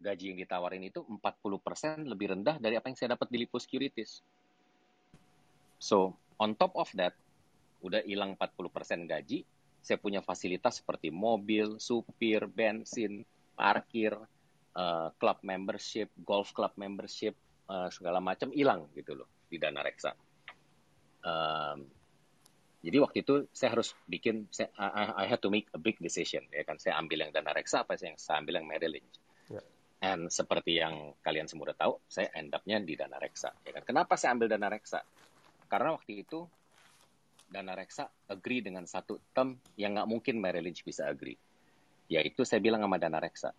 gaji 0.00 0.32
yang 0.32 0.38
ditawarin 0.38 0.86
itu 0.86 1.02
40% 1.02 2.06
lebih 2.06 2.32
rendah 2.32 2.56
dari 2.62 2.78
apa 2.78 2.88
yang 2.88 2.96
saya 2.96 3.18
dapat 3.18 3.26
di 3.26 3.42
Lipo 3.42 3.58
Securities. 3.58 4.22
So, 5.82 6.14
on 6.38 6.54
top 6.54 6.78
of 6.78 6.88
that, 6.94 7.18
udah 7.82 8.06
hilang 8.06 8.38
40% 8.38 9.10
gaji, 9.10 9.44
saya 9.80 9.96
punya 9.96 10.20
fasilitas 10.20 10.84
seperti 10.84 11.08
mobil, 11.08 11.80
supir, 11.80 12.44
bensin, 12.46 13.24
parkir, 13.56 14.16
uh, 14.76 15.08
club 15.16 15.38
membership, 15.42 16.12
golf 16.24 16.52
club 16.52 16.72
membership, 16.76 17.34
uh, 17.68 17.88
segala 17.88 18.20
macam 18.20 18.52
hilang 18.52 18.88
gitu 18.94 19.16
loh. 19.16 19.28
di 19.50 19.58
dana 19.58 19.82
reksa. 19.82 20.14
Um, 21.26 21.90
jadi 22.80 22.96
waktu 23.02 23.26
itu 23.26 23.34
saya 23.52 23.76
harus 23.76 23.92
bikin, 24.08 24.48
saya, 24.48 24.72
I, 24.78 25.26
I 25.26 25.28
had 25.28 25.42
to 25.44 25.52
make 25.52 25.68
a 25.76 25.80
big 25.82 26.00
decision, 26.00 26.46
ya 26.48 26.64
kan. 26.64 26.80
Saya 26.80 26.96
ambil 26.96 27.28
yang 27.28 27.34
dana 27.34 27.52
reksa, 27.52 27.84
apa 27.84 27.98
yang 28.00 28.16
saya 28.16 28.40
ambil 28.40 28.62
yang 28.62 28.66
Merrill 28.70 28.96
Lynch. 28.96 29.16
Yeah. 29.52 29.66
And 30.00 30.32
seperti 30.32 30.80
yang 30.80 31.12
kalian 31.20 31.44
semua 31.44 31.74
udah 31.74 31.76
tahu, 31.76 32.00
saya 32.08 32.32
end 32.32 32.56
up-nya 32.56 32.80
di 32.80 32.96
dana 32.96 33.20
reksa. 33.20 33.52
Ya 33.68 33.76
kan? 33.76 33.84
Kenapa 33.84 34.16
saya 34.16 34.32
ambil 34.32 34.48
dana 34.48 34.72
reksa? 34.72 35.04
Karena 35.68 35.92
waktu 35.92 36.24
itu 36.24 36.48
dana 37.50 37.74
reksa 37.74 38.06
agree 38.30 38.62
dengan 38.62 38.86
satu 38.86 39.18
term 39.34 39.58
yang 39.74 39.98
nggak 39.98 40.08
mungkin 40.08 40.38
Merrill 40.38 40.70
Lynch 40.70 40.86
bisa 40.86 41.10
agree. 41.10 41.36
Yaitu 42.06 42.46
saya 42.46 42.62
bilang 42.62 42.82
sama 42.86 42.96
dana 42.96 43.18
reksa. 43.18 43.50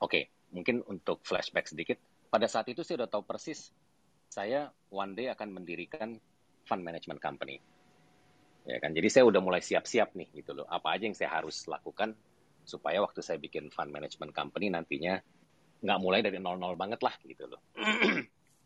Oke, 0.00 0.06
okay, 0.06 0.24
mungkin 0.54 0.86
untuk 0.86 1.20
flashback 1.26 1.68
sedikit. 1.68 1.98
Pada 2.30 2.46
saat 2.46 2.70
itu 2.70 2.86
saya 2.86 3.04
udah 3.04 3.10
tahu 3.10 3.26
persis 3.26 3.74
saya 4.30 4.70
one 4.94 5.18
day 5.18 5.26
akan 5.26 5.50
mendirikan 5.50 6.14
fund 6.62 6.86
management 6.86 7.18
company 7.18 7.58
ya 8.62 8.78
kan 8.78 8.94
jadi 8.94 9.08
saya 9.10 9.24
udah 9.26 9.42
mulai 9.42 9.58
siap-siap 9.58 10.14
nih 10.14 10.30
gitu 10.30 10.54
loh 10.54 10.66
apa 10.70 10.94
aja 10.94 11.10
yang 11.10 11.18
saya 11.18 11.34
harus 11.34 11.66
lakukan 11.66 12.14
supaya 12.62 13.02
waktu 13.02 13.24
saya 13.24 13.42
bikin 13.42 13.74
fund 13.74 13.90
management 13.90 14.30
company 14.30 14.70
nantinya 14.70 15.18
nggak 15.82 15.98
mulai 15.98 16.22
dari 16.22 16.38
nol-nol 16.38 16.78
banget 16.78 17.02
lah 17.02 17.14
gitu 17.26 17.50
loh 17.50 17.60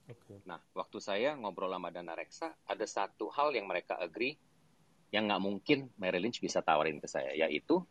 okay. 0.09 0.39
nah 0.45 0.61
waktu 0.77 0.99
saya 1.01 1.37
ngobrol 1.39 1.73
sama 1.73 1.91
Dana 1.93 2.15
Reksa 2.17 2.53
ada 2.67 2.87
satu 2.87 3.31
hal 3.33 3.53
yang 3.57 3.69
mereka 3.69 3.97
agree 3.99 4.37
yang 5.15 5.31
nggak 5.31 5.43
mungkin 5.43 5.79
Merrill 6.01 6.27
Lynch 6.27 6.43
bisa 6.43 6.61
tawarin 6.65 6.99
ke 6.99 7.07
saya 7.07 7.33
yaitu 7.35 7.83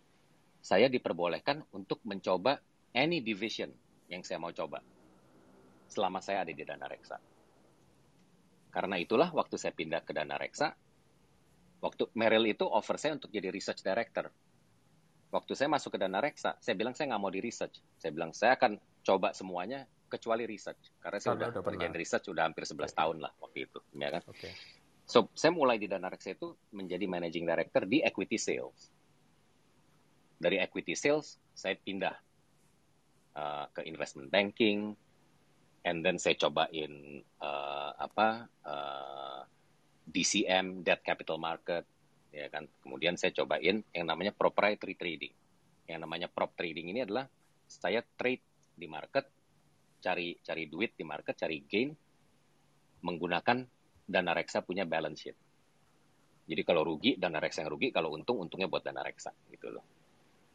saya 0.64 0.88
diperbolehkan 0.88 1.64
untuk 1.76 2.00
mencoba 2.08 2.60
any 2.96 3.20
division 3.20 3.72
yang 4.08 4.24
saya 4.24 4.40
mau 4.40 4.52
coba 4.52 4.80
selama 5.92 6.24
saya 6.24 6.48
ada 6.48 6.52
di 6.56 6.64
Dana 6.64 6.88
Reksa. 6.90 7.20
Karena 8.74 8.98
itulah 8.98 9.30
waktu 9.30 9.60
saya 9.62 9.76
pindah 9.76 10.02
ke 10.02 10.16
Dana 10.16 10.34
Reksa, 10.40 10.74
Waktu 11.84 12.08
Merrill 12.16 12.48
itu 12.48 12.64
offer 12.64 12.96
saya 12.96 13.20
untuk 13.20 13.28
jadi 13.28 13.52
research 13.52 13.84
director. 13.84 14.32
Waktu 15.36 15.52
saya 15.52 15.68
masuk 15.68 15.92
ke 15.92 16.00
Dana 16.00 16.24
Reksa, 16.24 16.56
saya 16.64 16.80
bilang 16.80 16.96
saya 16.96 17.12
nggak 17.12 17.22
mau 17.22 17.28
di 17.28 17.44
research. 17.44 17.84
Saya 18.00 18.16
bilang 18.16 18.32
saya 18.32 18.56
akan 18.56 18.80
coba 19.04 19.36
semuanya 19.36 19.84
kecuali 20.14 20.46
research. 20.46 21.02
Karena 21.02 21.18
saya 21.18 21.34
udah, 21.34 21.50
udah 21.58 21.64
kerjain 21.66 21.96
research 21.98 22.30
udah 22.30 22.46
hampir 22.46 22.70
11 22.70 22.78
okay. 22.78 22.88
tahun 22.94 23.18
lah 23.26 23.32
waktu 23.42 23.60
itu. 23.66 23.80
Ya 23.98 24.10
kan? 24.14 24.22
Okay. 24.30 24.54
So, 25.04 25.28
saya 25.36 25.52
mulai 25.52 25.82
di 25.82 25.90
Dana 25.90 26.08
Reksa 26.08 26.38
itu 26.38 26.56
menjadi 26.72 27.10
managing 27.10 27.44
director 27.44 27.84
di 27.84 28.00
equity 28.06 28.40
sales. 28.40 28.94
Dari 30.40 30.62
equity 30.62 30.96
sales, 30.96 31.42
saya 31.52 31.76
pindah 31.76 32.16
uh, 33.36 33.66
ke 33.76 33.84
investment 33.84 34.32
banking, 34.32 34.96
and 35.84 36.06
then 36.06 36.16
saya 36.16 36.40
cobain 36.40 37.20
uh, 37.44 37.92
apa 38.00 38.48
uh, 38.64 39.42
DCM, 40.08 40.84
debt 40.88 41.04
capital 41.04 41.40
market, 41.40 41.84
ya 42.32 42.48
kan. 42.48 42.68
Kemudian 42.84 43.20
saya 43.20 43.36
cobain 43.36 43.84
yang 43.92 44.06
namanya 44.08 44.32
proprietary 44.32 44.96
trading. 44.96 45.36
Yang 45.88 46.00
namanya 46.00 46.28
prop 46.32 46.56
trading 46.56 46.96
ini 46.96 47.04
adalah 47.04 47.28
saya 47.68 48.04
trade 48.16 48.44
di 48.76 48.88
market, 48.88 49.28
cari 50.04 50.36
cari 50.44 50.68
duit 50.68 51.00
di 51.00 51.08
market, 51.08 51.40
cari 51.40 51.64
gain 51.64 51.96
menggunakan 53.04 53.64
dana 54.04 54.32
reksa 54.36 54.60
punya 54.60 54.84
balance 54.84 55.20
sheet. 55.24 55.38
Jadi 56.44 56.62
kalau 56.68 56.84
rugi 56.84 57.16
dana 57.16 57.40
reksa 57.40 57.64
yang 57.64 57.72
rugi, 57.72 57.96
kalau 57.96 58.12
untung 58.12 58.44
untungnya 58.44 58.68
buat 58.68 58.84
dana 58.84 59.00
reksa 59.00 59.32
gitu 59.48 59.72
loh. 59.72 59.86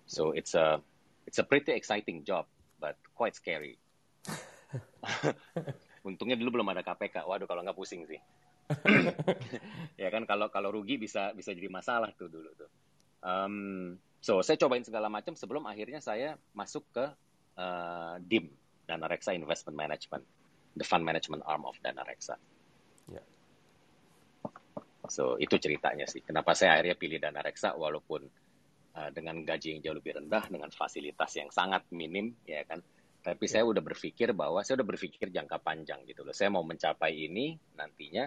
So 0.05 0.37
it's 0.37 0.53
a 0.53 0.85
it's 1.25 1.41
a 1.41 1.47
pretty 1.49 1.73
exciting 1.73 2.29
job, 2.29 2.45
but 2.77 3.01
quite 3.17 3.33
scary. 3.33 3.81
Untungnya 6.09 6.37
dulu 6.37 6.61
belum 6.61 6.69
ada 6.73 6.85
KPK. 6.85 7.25
Waduh 7.25 7.49
kalau 7.49 7.65
nggak 7.65 7.77
pusing 7.77 8.05
sih. 8.05 8.21
ya 10.03 10.09
kan 10.13 10.29
kalau 10.29 10.53
kalau 10.53 10.69
rugi 10.69 11.01
bisa 11.01 11.33
bisa 11.33 11.57
jadi 11.57 11.73
masalah 11.73 12.13
tuh 12.13 12.29
dulu 12.29 12.53
tuh. 12.53 12.69
Um, 13.25 13.97
so 14.21 14.45
saya 14.45 14.61
cobain 14.61 14.85
segala 14.85 15.09
macam 15.09 15.33
sebelum 15.33 15.65
akhirnya 15.65 16.05
saya 16.05 16.37
masuk 16.53 16.85
ke 16.93 17.05
uh, 17.57 18.21
DIM 18.21 18.53
Dana 18.89 19.05
Reksa 19.05 19.37
Investment 19.37 19.77
Management, 19.77 20.25
the 20.73 20.87
fund 20.89 21.05
management 21.05 21.45
arm 21.45 21.69
of 21.69 21.77
Dana 21.85 22.01
Reksa. 22.09 22.41
Yeah. 23.13 23.27
So 25.13 25.37
itu 25.37 25.61
ceritanya 25.61 26.09
sih. 26.09 26.25
Kenapa 26.25 26.57
saya 26.57 26.81
akhirnya 26.81 26.97
pilih 26.97 27.21
Dana 27.21 27.45
Reksa 27.45 27.77
walaupun 27.77 28.25
uh, 28.97 29.11
dengan 29.13 29.45
gaji 29.45 29.77
yang 29.77 29.81
jauh 29.85 29.97
lebih 30.01 30.17
rendah, 30.17 30.49
dengan 30.49 30.73
fasilitas 30.73 31.37
yang 31.37 31.53
sangat 31.53 31.85
minim, 31.93 32.33
ya 32.49 32.65
kan. 32.65 32.81
Tapi 33.21 33.45
yeah. 33.45 33.53
saya 33.61 33.63
udah 33.69 33.85
berpikir 33.85 34.33
bahwa 34.33 34.65
saya 34.65 34.81
udah 34.81 34.89
berpikir 34.89 35.29
jangka 35.29 35.61
panjang 35.61 36.09
gitu 36.09 36.25
loh. 36.25 36.33
Saya 36.33 36.49
mau 36.49 36.65
mencapai 36.65 37.13
ini 37.13 37.61
nantinya 37.77 38.25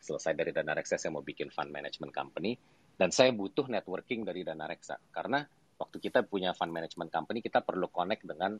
selesai 0.00 0.32
dari 0.32 0.50
dana 0.50 0.72
reksa 0.72 0.96
saya 0.96 1.12
mau 1.12 1.20
bikin 1.20 1.52
fund 1.52 1.68
management 1.68 2.10
company 2.10 2.56
dan 2.96 3.12
saya 3.12 3.30
butuh 3.36 3.68
networking 3.68 4.24
dari 4.24 4.40
dana 4.40 4.64
reksa 4.64 4.96
karena 5.12 5.44
waktu 5.76 5.96
kita 6.00 6.24
punya 6.24 6.56
fund 6.56 6.72
management 6.72 7.12
company 7.12 7.44
kita 7.44 7.60
perlu 7.60 7.92
connect 7.92 8.24
dengan 8.24 8.56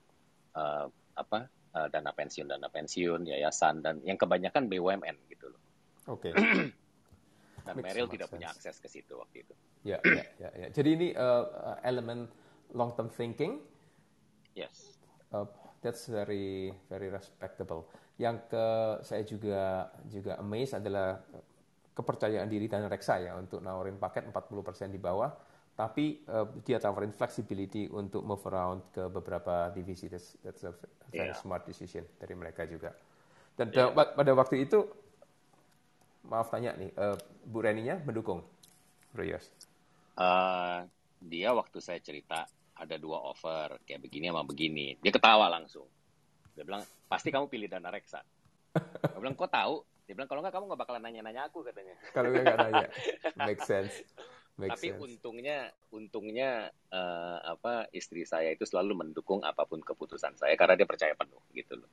uh, 0.55 0.87
apa 1.15 1.51
uh, 1.75 1.89
dana 1.91 2.11
pensiun 2.15 2.47
dana 2.51 2.69
pensiun 2.71 3.27
yayasan 3.27 3.83
dan 3.83 3.99
yang 4.03 4.19
kebanyakan 4.19 4.67
BUMN 4.67 5.17
gitu 5.31 5.51
loh. 5.51 5.63
Oke. 6.11 6.31
Okay. 6.31 6.33
dan 7.67 7.75
Makes 7.77 7.85
Merrill 7.87 8.09
tidak 8.09 8.29
sense. 8.29 8.35
punya 8.35 8.47
akses 8.51 8.77
ke 8.81 8.89
situ 8.89 9.13
waktu 9.21 9.45
itu. 9.45 9.55
Ya, 9.85 9.99
ya, 10.05 10.25
ya, 10.37 10.51
ya. 10.67 10.69
Jadi 10.73 10.89
ini 10.97 11.09
uh, 11.17 11.77
elemen 11.85 12.29
long 12.73 12.93
term 12.97 13.09
thinking. 13.13 13.61
Yes. 14.57 14.99
Uh, 15.31 15.47
that's 15.81 16.09
very 16.09 16.75
very 16.89 17.09
respectable. 17.09 17.89
Yang 18.21 18.37
ke 18.53 18.67
saya 19.05 19.23
juga 19.25 19.89
juga 20.09 20.37
amazed 20.41 20.77
adalah 20.77 21.21
kepercayaan 21.97 22.49
diri 22.49 22.69
dan 22.69 22.89
reksa 22.89 23.21
ya 23.21 23.37
untuk 23.37 23.61
nawarin 23.61 24.01
paket 24.01 24.29
40% 24.33 24.89
di 24.89 25.01
bawah 25.01 25.29
tapi 25.81 26.21
uh, 26.29 26.45
dia 26.61 26.77
tawarin 26.77 27.15
flexibility 27.17 27.89
untuk 27.89 28.21
move 28.21 28.45
around 28.45 28.93
ke 28.93 29.09
beberapa 29.09 29.73
divisi 29.73 30.13
that's, 30.13 30.37
that's 30.45 30.61
a 30.69 30.77
very 31.09 31.33
yeah. 31.33 31.41
smart 31.41 31.65
decision 31.65 32.05
dari 32.21 32.37
mereka 32.37 32.69
juga 32.69 32.93
dan 33.57 33.73
yeah. 33.73 33.89
pada 33.93 34.33
waktu 34.37 34.69
itu 34.69 34.85
maaf 36.29 36.53
tanya 36.53 36.77
nih 36.77 36.93
uh, 37.01 37.17
Bu 37.49 37.65
Reninya 37.65 37.97
mendukung 38.05 38.45
Bro 39.17 39.25
Yos 39.25 39.49
uh, 40.21 40.85
dia 41.17 41.49
waktu 41.57 41.81
saya 41.81 42.05
cerita 42.05 42.45
ada 42.77 42.97
dua 43.01 43.25
offer 43.25 43.81
kayak 43.89 44.05
begini 44.05 44.29
sama 44.29 44.45
begini 44.45 45.01
dia 45.01 45.13
ketawa 45.17 45.49
langsung 45.49 45.89
dia 46.61 46.69
bilang, 46.69 46.85
pasti 47.09 47.33
kamu 47.33 47.49
pilih 47.49 47.73
dana 47.73 47.89
reksa. 47.89 48.21
Dia 48.77 49.17
bilang, 49.17 49.33
kok 49.33 49.49
tahu? 49.49 49.81
Dia 50.05 50.13
bilang, 50.13 50.29
kalau 50.29 50.45
nggak 50.45 50.53
kamu 50.53 50.65
nggak 50.69 50.81
bakalan 50.85 51.03
nanya-nanya 51.09 51.49
aku 51.49 51.65
katanya. 51.65 51.97
Kalau 52.13 52.29
nggak 52.37 52.59
nanya. 52.69 52.89
Make 53.49 53.65
sense. 53.65 53.97
Make 54.61 54.77
Tapi 54.77 54.89
sense. 54.93 55.01
untungnya, 55.01 55.59
untungnya 55.89 56.69
uh, 56.93 57.39
apa 57.41 57.89
istri 57.97 58.29
saya 58.29 58.53
itu 58.53 58.69
selalu 58.69 58.93
mendukung 58.93 59.41
apa 59.41 59.65
pun 59.65 59.81
keputusan 59.81 60.37
saya 60.37 60.53
karena 60.53 60.77
dia 60.77 60.85
percaya 60.85 61.17
penuh 61.17 61.41
gitu 61.57 61.81
loh. 61.81 61.89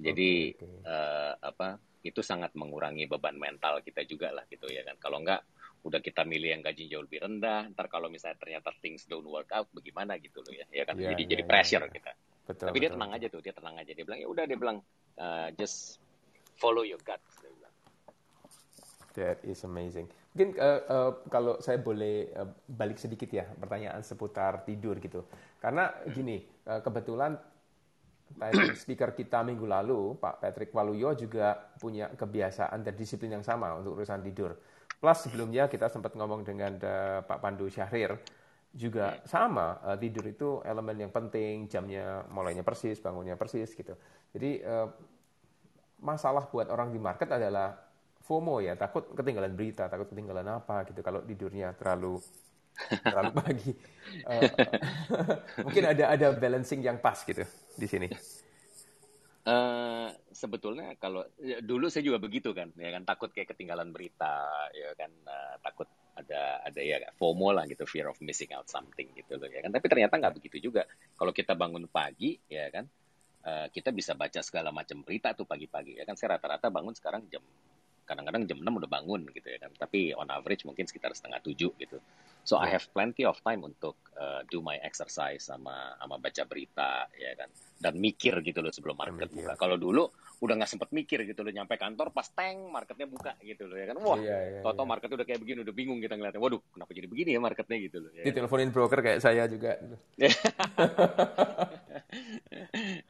Jadi 0.00 0.56
okay, 0.56 0.64
okay. 0.64 0.88
Uh, 0.88 0.88
eh, 0.88 1.32
apa 1.44 1.68
itu 2.00 2.20
sangat 2.24 2.56
mengurangi 2.56 3.04
beban 3.04 3.36
mental 3.36 3.84
kita 3.84 4.08
juga 4.08 4.32
lah 4.32 4.48
gitu 4.48 4.72
ya 4.72 4.88
kan. 4.88 4.96
Kalau 4.96 5.20
nggak 5.20 5.40
udah 5.84 6.00
kita 6.00 6.24
milih 6.24 6.56
yang 6.56 6.62
gaji 6.64 6.88
jauh 6.88 7.04
lebih 7.04 7.20
rendah, 7.28 7.68
ntar 7.76 7.92
kalau 7.92 8.08
misalnya 8.08 8.40
ternyata 8.40 8.72
things 8.80 9.04
don't 9.04 9.28
work 9.28 9.52
out, 9.52 9.68
bagaimana 9.76 10.16
gitu 10.16 10.40
loh 10.40 10.52
ya, 10.56 10.64
ya 10.72 10.88
kan. 10.88 10.96
Yeah, 10.96 11.12
jadi 11.12 11.22
yeah, 11.28 11.30
jadi 11.36 11.42
yeah, 11.44 11.50
pressure 11.52 11.84
yeah. 11.84 11.92
kita. 11.92 12.12
Betul, 12.44 12.66
Tapi 12.72 12.76
betul, 12.76 12.84
dia 12.84 12.90
tenang 12.96 13.10
betul. 13.12 13.20
aja 13.20 13.26
tuh, 13.28 13.40
dia 13.44 13.54
tenang 13.56 13.74
aja. 13.76 13.92
Dia 13.92 14.04
bilang 14.04 14.20
ya 14.20 14.28
udah 14.32 14.44
dia 14.48 14.58
bilang 14.60 14.78
uh, 15.20 15.48
just 15.60 16.00
follow 16.56 16.84
your 16.88 17.00
gut. 17.04 17.20
Dia 17.44 17.52
bilang. 17.52 17.74
That 19.12 19.38
is 19.44 19.60
amazing. 19.68 20.08
Mungkin 20.34 20.58
uh, 20.58 20.80
uh, 20.90 21.12
kalau 21.30 21.62
saya 21.62 21.78
boleh 21.78 22.34
uh, 22.34 22.50
balik 22.66 22.98
sedikit 22.98 23.30
ya 23.30 23.46
pertanyaan 23.46 24.02
seputar 24.02 24.66
tidur 24.66 24.98
gitu. 24.98 25.30
Karena 25.62 25.94
gini, 26.10 26.42
uh, 26.66 26.82
kebetulan 26.82 27.38
speaker 28.82 29.14
kita 29.14 29.46
minggu 29.46 29.62
lalu, 29.62 30.18
Pak 30.18 30.42
Patrick 30.42 30.74
Waluyo 30.74 31.14
juga 31.14 31.54
punya 31.78 32.10
kebiasaan 32.10 32.82
dan 32.82 32.98
disiplin 32.98 33.38
yang 33.38 33.46
sama 33.46 33.78
untuk 33.78 33.94
urusan 33.94 34.26
tidur. 34.26 34.58
Plus 34.98 35.18
sebelumnya 35.22 35.70
kita 35.70 35.86
sempat 35.86 36.18
ngomong 36.18 36.42
dengan 36.42 36.82
uh, 36.82 37.22
Pak 37.22 37.38
Pandu 37.38 37.70
Syahrir 37.70 38.18
juga 38.74 39.22
sama 39.22 39.78
uh, 39.86 39.94
tidur 39.94 40.26
itu 40.26 40.58
elemen 40.66 41.06
yang 41.06 41.12
penting 41.14 41.70
jamnya 41.70 42.26
mulainya 42.26 42.66
persis 42.66 42.98
bangunnya 42.98 43.38
persis 43.38 43.70
gitu 43.70 43.94
jadi 44.34 44.50
uh, 44.66 44.90
masalah 46.02 46.50
buat 46.50 46.66
orang 46.66 46.90
di 46.90 46.98
market 46.98 47.30
adalah 47.30 47.83
FOMO 48.24 48.64
ya 48.64 48.72
takut 48.74 49.12
ketinggalan 49.12 49.52
berita 49.52 49.84
takut 49.92 50.08
ketinggalan 50.08 50.48
apa 50.48 50.88
gitu. 50.88 51.04
Kalau 51.04 51.20
tidurnya 51.20 51.76
terlalu 51.76 52.16
terlalu 53.04 53.32
pagi 53.40 53.70
uh, 54.26 54.50
mungkin 55.66 55.84
ada 55.86 56.04
ada 56.10 56.26
balancing 56.34 56.80
yang 56.80 56.98
pas 56.98 57.20
gitu 57.22 57.44
di 57.76 57.86
sini. 57.86 58.08
Uh, 59.44 60.08
sebetulnya 60.32 60.96
kalau 60.96 61.20
ya, 61.36 61.60
dulu 61.60 61.92
saya 61.92 62.00
juga 62.00 62.16
begitu 62.16 62.56
kan 62.56 62.72
ya 62.80 62.88
kan 62.96 63.04
takut 63.04 63.28
kayak 63.28 63.52
ketinggalan 63.52 63.92
berita 63.92 64.40
ya 64.72 64.96
kan 64.96 65.12
uh, 65.28 65.60
takut 65.60 65.84
ada 66.16 66.64
ada 66.64 66.80
ya 66.80 66.96
FOMO 67.20 67.52
lah 67.52 67.68
gitu 67.68 67.84
fear 67.84 68.08
of 68.08 68.16
missing 68.24 68.48
out 68.56 68.64
something 68.72 69.12
gitu 69.12 69.36
loh 69.36 69.52
ya 69.52 69.60
kan. 69.60 69.68
Tapi 69.68 69.84
ternyata 69.84 70.16
nggak 70.16 70.40
begitu 70.40 70.72
juga. 70.72 70.88
Kalau 71.12 71.36
kita 71.36 71.52
bangun 71.52 71.84
pagi 71.92 72.40
ya 72.48 72.72
kan 72.72 72.88
uh, 73.44 73.66
kita 73.68 73.92
bisa 73.92 74.16
baca 74.16 74.40
segala 74.40 74.72
macam 74.72 75.04
berita 75.04 75.36
tuh 75.36 75.44
pagi-pagi 75.44 76.00
ya 76.00 76.08
kan. 76.08 76.16
Saya 76.16 76.40
rata-rata 76.40 76.72
bangun 76.72 76.96
sekarang 76.96 77.28
jam 77.28 77.44
kadang-kadang 78.04 78.44
jam 78.44 78.58
6 78.60 78.80
udah 78.84 78.90
bangun 78.90 79.26
gitu 79.32 79.48
ya 79.48 79.58
kan. 79.58 79.72
Tapi 79.74 80.12
on 80.14 80.28
average 80.28 80.68
mungkin 80.68 80.84
sekitar 80.84 81.12
setengah 81.16 81.40
tujuh 81.40 81.72
gitu. 81.80 81.98
So 82.44 82.60
I 82.60 82.68
have 82.76 82.84
plenty 82.92 83.24
of 83.24 83.40
time 83.40 83.64
untuk 83.64 83.96
uh, 84.20 84.44
do 84.52 84.60
my 84.60 84.76
exercise 84.84 85.48
sama 85.48 85.96
sama 85.96 86.20
baca 86.20 86.44
berita 86.44 87.08
ya 87.16 87.32
kan. 87.34 87.48
Dan 87.80 87.96
mikir 87.96 88.44
gitu 88.44 88.60
loh 88.60 88.68
sebelum 88.68 89.00
market 89.00 89.32
mikir. 89.32 89.48
buka. 89.48 89.52
Kalau 89.56 89.80
dulu 89.80 90.04
udah 90.44 90.54
nggak 90.60 90.70
sempet 90.70 90.92
mikir 90.92 91.24
gitu 91.24 91.40
loh 91.40 91.52
nyampe 91.56 91.80
kantor 91.80 92.12
pas 92.12 92.28
teng 92.28 92.68
marketnya 92.68 93.08
buka 93.08 93.32
gitu 93.40 93.64
loh 93.64 93.80
ya 93.80 93.88
kan. 93.88 93.96
Wah 93.98 94.20
iya, 94.20 94.38
iya, 94.48 94.60
toto 94.60 94.84
iya. 94.84 94.90
market 94.92 95.08
udah 95.08 95.24
kayak 95.24 95.40
begini 95.40 95.58
udah 95.64 95.74
bingung 95.74 95.98
kita 96.04 96.20
ngeliatnya. 96.20 96.40
Waduh 96.44 96.60
kenapa 96.76 96.90
jadi 96.92 97.08
begini 97.08 97.30
ya 97.32 97.40
marketnya 97.40 97.76
gitu 97.80 97.96
loh 98.04 98.10
ya. 98.12 98.24
diteleponin 98.28 98.70
broker 98.70 99.00
kayak 99.00 99.20
saya 99.24 99.48
juga. 99.48 99.80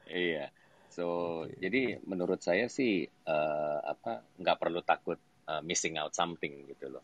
Iya 0.09 0.49
So 0.95 1.05
okay. 1.43 1.59
jadi 1.59 1.81
menurut 2.07 2.39
saya 2.39 2.71
sih 2.71 3.03
uh, 3.27 3.79
apa 3.83 4.23
nggak 4.39 4.57
perlu 4.63 4.79
takut 4.79 5.19
uh, 5.51 5.59
missing 5.59 5.99
out 5.99 6.15
something 6.15 6.71
gitu 6.71 6.87
loh. 6.87 7.03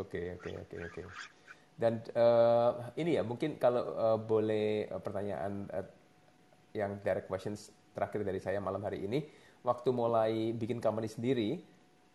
Oke 0.00 0.32
okay, 0.32 0.40
oke 0.40 0.48
okay, 0.48 0.80
oke 0.80 0.90
okay, 0.96 1.02
oke. 1.04 1.30
Dan 1.76 2.00
uh, 2.16 2.88
ini 2.96 3.20
ya 3.20 3.22
mungkin 3.24 3.60
kalau 3.60 3.84
uh, 3.92 4.16
boleh 4.16 4.88
uh, 4.88 5.00
pertanyaan 5.04 5.68
uh, 5.68 5.84
yang 6.72 7.04
direct 7.04 7.28
questions 7.28 7.68
terakhir 7.92 8.24
dari 8.24 8.40
saya 8.40 8.56
malam 8.64 8.80
hari 8.80 9.04
ini, 9.04 9.20
waktu 9.60 9.92
mulai 9.92 10.56
bikin 10.56 10.80
company 10.80 11.12
sendiri, 11.12 11.60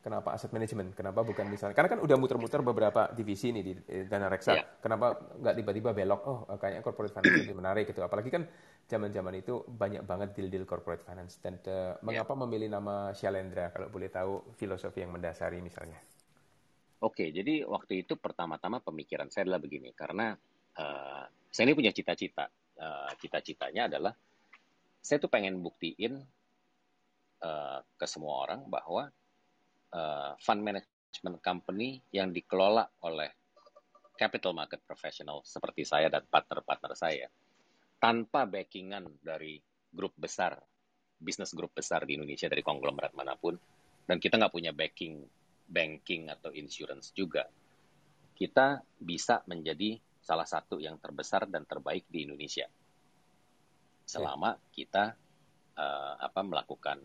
kenapa 0.08 0.32
aset 0.32 0.56
management? 0.56 0.96
Kenapa 0.96 1.20
bukan 1.28 1.52
misalnya? 1.52 1.76
Karena 1.76 1.92
kan 1.92 2.00
udah 2.00 2.16
muter-muter 2.16 2.64
beberapa 2.64 3.12
divisi 3.12 3.52
nih 3.52 3.64
di 3.68 3.74
Dana 4.08 4.32
Reksa. 4.32 4.56
Yeah. 4.56 4.80
Kenapa 4.80 5.20
nggak 5.36 5.56
tiba-tiba 5.60 5.92
belok? 5.92 6.22
Oh, 6.24 6.40
kayaknya 6.56 6.80
corporate 6.80 7.12
finance 7.12 7.44
lebih 7.44 7.60
menarik 7.60 7.92
gitu. 7.92 8.00
Apalagi 8.00 8.32
kan 8.32 8.48
zaman-zaman 8.88 9.36
itu 9.36 9.68
banyak 9.68 10.08
banget 10.08 10.32
deal-deal 10.32 10.64
corporate 10.64 11.04
finance. 11.04 11.44
Dan 11.44 11.60
uh, 11.68 12.00
mengapa 12.00 12.32
yeah. 12.32 12.42
memilih 12.48 12.70
nama 12.72 13.12
Shalendra? 13.12 13.76
Kalau 13.76 13.92
boleh 13.92 14.08
tahu 14.08 14.56
filosofi 14.56 15.04
yang 15.04 15.12
mendasari 15.12 15.60
misalnya. 15.60 16.00
Oke, 17.04 17.30
jadi 17.30 17.68
waktu 17.68 18.08
itu 18.08 18.16
pertama-tama 18.16 18.82
pemikiran 18.82 19.30
saya 19.30 19.46
adalah 19.46 19.62
begini, 19.62 19.94
karena 19.94 20.34
uh, 20.80 21.24
saya 21.52 21.70
ini 21.70 21.76
punya 21.76 21.92
cita-cita. 21.92 22.50
Uh, 22.80 23.12
cita-citanya 23.22 23.92
adalah 23.92 24.14
saya 25.04 25.22
tuh 25.22 25.30
pengen 25.30 25.62
buktiin 25.62 26.18
uh, 27.44 27.80
ke 27.86 28.06
semua 28.10 28.50
orang 28.50 28.66
bahwa 28.66 29.14
uh, 29.94 30.34
fund 30.42 30.62
management 30.64 31.40
company 31.44 32.02
yang 32.12 32.34
dikelola 32.34 32.88
oleh 33.06 33.30
capital 34.18 34.58
market 34.58 34.82
professional 34.84 35.46
seperti 35.46 35.86
saya 35.86 36.10
dan 36.10 36.26
partner-partner 36.26 36.94
saya 36.98 37.30
tanpa 37.98 38.46
backingan 38.46 39.22
dari 39.22 39.58
grup 39.90 40.14
besar, 40.18 40.58
bisnis 41.18 41.54
grup 41.54 41.74
besar 41.74 42.06
di 42.06 42.18
Indonesia 42.18 42.46
dari 42.46 42.62
konglomerat 42.62 43.14
mana 43.18 43.34
pun, 43.34 43.58
dan 44.06 44.18
kita 44.22 44.38
nggak 44.38 44.54
punya 44.54 44.72
backing 44.74 45.26
banking 45.68 46.30
atau 46.30 46.54
insurance 46.54 47.12
juga, 47.12 47.50
kita 48.38 48.86
bisa 49.02 49.42
menjadi 49.50 49.98
salah 50.22 50.46
satu 50.46 50.78
yang 50.78 51.02
terbesar 51.02 51.50
dan 51.50 51.66
terbaik 51.66 52.06
di 52.08 52.30
Indonesia. 52.30 52.70
Selama 54.08 54.56
kita 54.72 55.18
uh, 55.76 56.14
apa 56.22 56.42
melakukan 56.46 57.02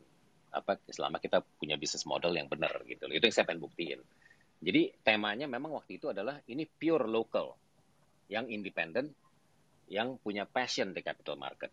apa 0.53 0.77
selama 0.93 1.17
kita 1.17 1.41
punya 1.57 1.81
bisnis 1.81 2.05
model 2.05 2.37
yang 2.37 2.47
benar 2.47 2.77
gitu 2.85 3.09
Itu 3.09 3.25
yang 3.25 3.35
saya 3.35 3.49
pengen 3.49 3.65
buktiin. 3.65 4.01
Jadi 4.63 4.95
temanya 5.03 5.51
memang 5.51 5.75
waktu 5.75 5.99
itu 5.99 6.13
adalah 6.13 6.39
ini 6.47 6.63
pure 6.69 7.11
local 7.11 7.59
yang 8.31 8.47
independen 8.47 9.11
yang 9.91 10.17
punya 10.23 10.47
passion 10.47 10.95
di 10.95 11.03
capital 11.03 11.35
market, 11.37 11.69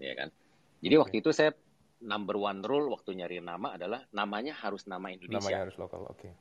ya 0.00 0.16
kan? 0.16 0.32
Jadi 0.80 0.94
waktu 0.96 1.16
itu 1.20 1.30
saya 1.30 1.52
number 2.02 2.36
one 2.40 2.64
rule 2.64 2.92
waktu 2.92 3.16
nyari 3.16 3.38
nama 3.44 3.76
adalah 3.76 4.02
namanya 4.10 4.56
harus 4.56 4.88
nama 4.88 5.12
Indonesia. 5.12 5.52
Namanya 5.52 5.60
harus 5.68 5.76
lokal, 5.76 6.00
oke. 6.08 6.18
Okay. 6.18 6.32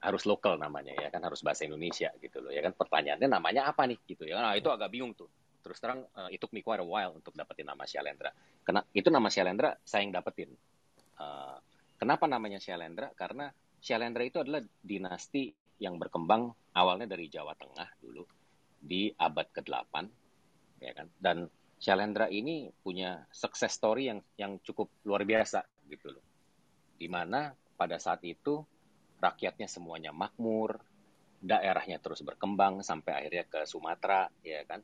Harus 0.00 0.22
lokal 0.24 0.54
namanya 0.60 0.94
ya 0.94 1.08
kan 1.10 1.24
harus 1.24 1.42
bahasa 1.42 1.66
Indonesia 1.66 2.12
gitu 2.22 2.38
loh 2.38 2.52
ya 2.52 2.62
kan 2.62 2.76
pertanyaannya 2.76 3.26
namanya 3.26 3.66
apa 3.66 3.84
nih 3.90 3.98
gitu 4.06 4.22
ya. 4.28 4.38
Nah 4.38 4.54
itu 4.54 4.70
agak 4.70 4.92
bingung 4.94 5.12
tuh. 5.18 5.26
Terus 5.66 5.82
terang 5.82 6.06
uh, 6.14 6.30
itu 6.30 6.46
me 6.54 6.62
quite 6.62 6.78
a 6.78 6.86
while 6.86 7.18
untuk 7.18 7.34
dapetin 7.34 7.66
nama 7.66 7.82
Shalendra. 7.82 8.30
Karena 8.62 8.86
itu 8.94 9.08
nama 9.10 9.26
Shalendra 9.26 9.74
saya 9.82 10.06
yang 10.06 10.14
dapetin. 10.14 10.54
Uh, 11.16 11.56
kenapa 11.96 12.28
namanya 12.28 12.60
Shalendra? 12.60 13.12
Karena 13.16 13.48
Shalendra 13.80 14.24
itu 14.24 14.40
adalah 14.40 14.60
dinasti 14.80 15.52
yang 15.80 16.00
berkembang 16.00 16.48
awalnya 16.76 17.08
dari 17.08 17.28
Jawa 17.28 17.52
Tengah 17.56 17.88
dulu 18.00 18.24
di 18.80 19.12
abad 19.12 19.46
ke-8 19.52 19.94
ya 20.80 20.92
kan? 20.92 21.08
Dan 21.16 21.48
Shalendra 21.76 22.32
ini 22.32 22.72
punya 22.72 23.20
success 23.28 23.76
story 23.76 24.08
yang 24.08 24.20
yang 24.40 24.56
cukup 24.64 24.88
luar 25.04 25.28
biasa 25.28 25.60
gitu 25.92 26.08
loh. 26.12 26.24
Di 26.96 27.04
mana 27.08 27.52
pada 27.76 28.00
saat 28.00 28.24
itu 28.24 28.64
rakyatnya 29.20 29.68
semuanya 29.68 30.12
makmur 30.12 30.80
daerahnya 31.36 32.00
terus 32.00 32.24
berkembang 32.24 32.80
sampai 32.80 33.12
akhirnya 33.12 33.44
ke 33.44 33.60
Sumatera 33.68 34.24
ya 34.40 34.64
kan? 34.64 34.80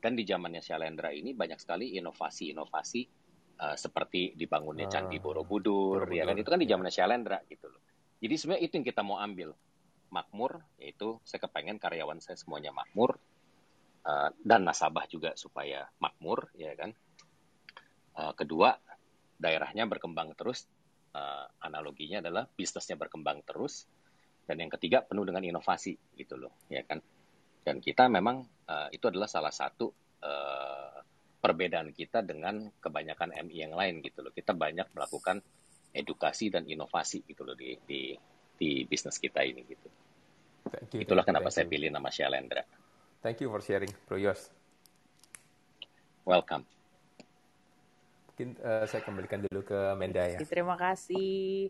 Dan 0.00 0.16
di 0.16 0.24
zamannya 0.24 0.64
Shalendra 0.64 1.12
ini 1.12 1.36
banyak 1.36 1.60
sekali 1.60 1.92
inovasi-inovasi 2.00 3.19
uh, 3.60 3.76
seperti 3.76 4.32
dibangunnya 4.34 4.88
ah, 4.88 4.92
Candi 4.92 5.20
Borobudur, 5.20 6.08
Borobudur 6.08 6.16
ya 6.16 6.24
kan? 6.24 6.36
Itu 6.40 6.48
kan 6.48 6.60
di 6.60 6.68
zamannya 6.68 6.92
Shalendra 6.92 7.38
gitu 7.46 7.68
loh. 7.68 7.82
Jadi 8.20 8.34
sebenarnya 8.36 8.62
itu 8.64 8.72
yang 8.80 8.86
kita 8.88 9.02
mau 9.04 9.20
ambil. 9.20 9.52
Makmur 10.10 10.58
yaitu 10.82 11.22
saya 11.22 11.38
kepengen 11.46 11.78
karyawan 11.78 12.18
saya 12.18 12.34
semuanya 12.34 12.74
makmur 12.74 13.14
uh, 14.02 14.34
dan 14.42 14.66
nasabah 14.66 15.06
juga 15.06 15.38
supaya 15.38 15.86
makmur 16.02 16.50
ya 16.58 16.74
kan? 16.74 16.90
Uh, 18.18 18.34
kedua 18.34 18.74
daerahnya 19.38 19.86
berkembang 19.86 20.34
terus 20.34 20.66
uh, 21.14 21.46
analoginya 21.62 22.18
adalah 22.18 22.42
bisnisnya 22.50 22.98
berkembang 22.98 23.46
terus 23.46 23.86
dan 24.50 24.58
yang 24.58 24.66
ketiga 24.74 25.06
penuh 25.06 25.22
dengan 25.22 25.46
inovasi 25.46 25.94
gitu 26.18 26.34
loh 26.34 26.58
ya 26.66 26.82
kan? 26.82 26.98
Dan 27.62 27.78
kita 27.78 28.10
memang 28.10 28.42
uh, 28.66 28.90
itu 28.90 29.06
adalah 29.06 29.30
salah 29.30 29.54
satu 29.54 29.94
uh, 30.26 30.98
perbedaan 31.40 31.90
kita 31.96 32.20
dengan 32.20 32.68
kebanyakan 32.78 33.32
MI 33.48 33.56
yang 33.66 33.74
lain 33.74 34.04
gitu 34.04 34.20
loh 34.20 34.32
kita 34.32 34.52
banyak 34.52 34.92
melakukan 34.92 35.40
edukasi 35.90 36.52
dan 36.52 36.68
inovasi 36.68 37.24
gitu 37.24 37.42
loh 37.42 37.56
di 37.56 37.74
di 37.82 38.12
di 38.60 38.84
bisnis 38.84 39.16
kita 39.16 39.40
ini 39.42 39.64
gitu 39.64 39.88
itulah 41.00 41.24
kenapa 41.24 41.48
saya 41.48 41.64
pilih 41.66 41.88
nama 41.88 42.12
Shalendra 42.12 42.62
Thank 43.20 43.44
you 43.44 43.52
for 43.52 43.60
sharing, 43.60 43.92
Bro 44.08 44.16
Yos. 44.16 44.48
Welcome. 46.24 46.64
Mungkin 48.32 48.56
uh, 48.64 48.88
saya 48.88 49.04
kembalikan 49.04 49.44
dulu 49.44 49.60
ke 49.60 49.76
Menda 50.00 50.24
ya. 50.24 50.40
Terima 50.40 50.72
kasih. 50.80 51.68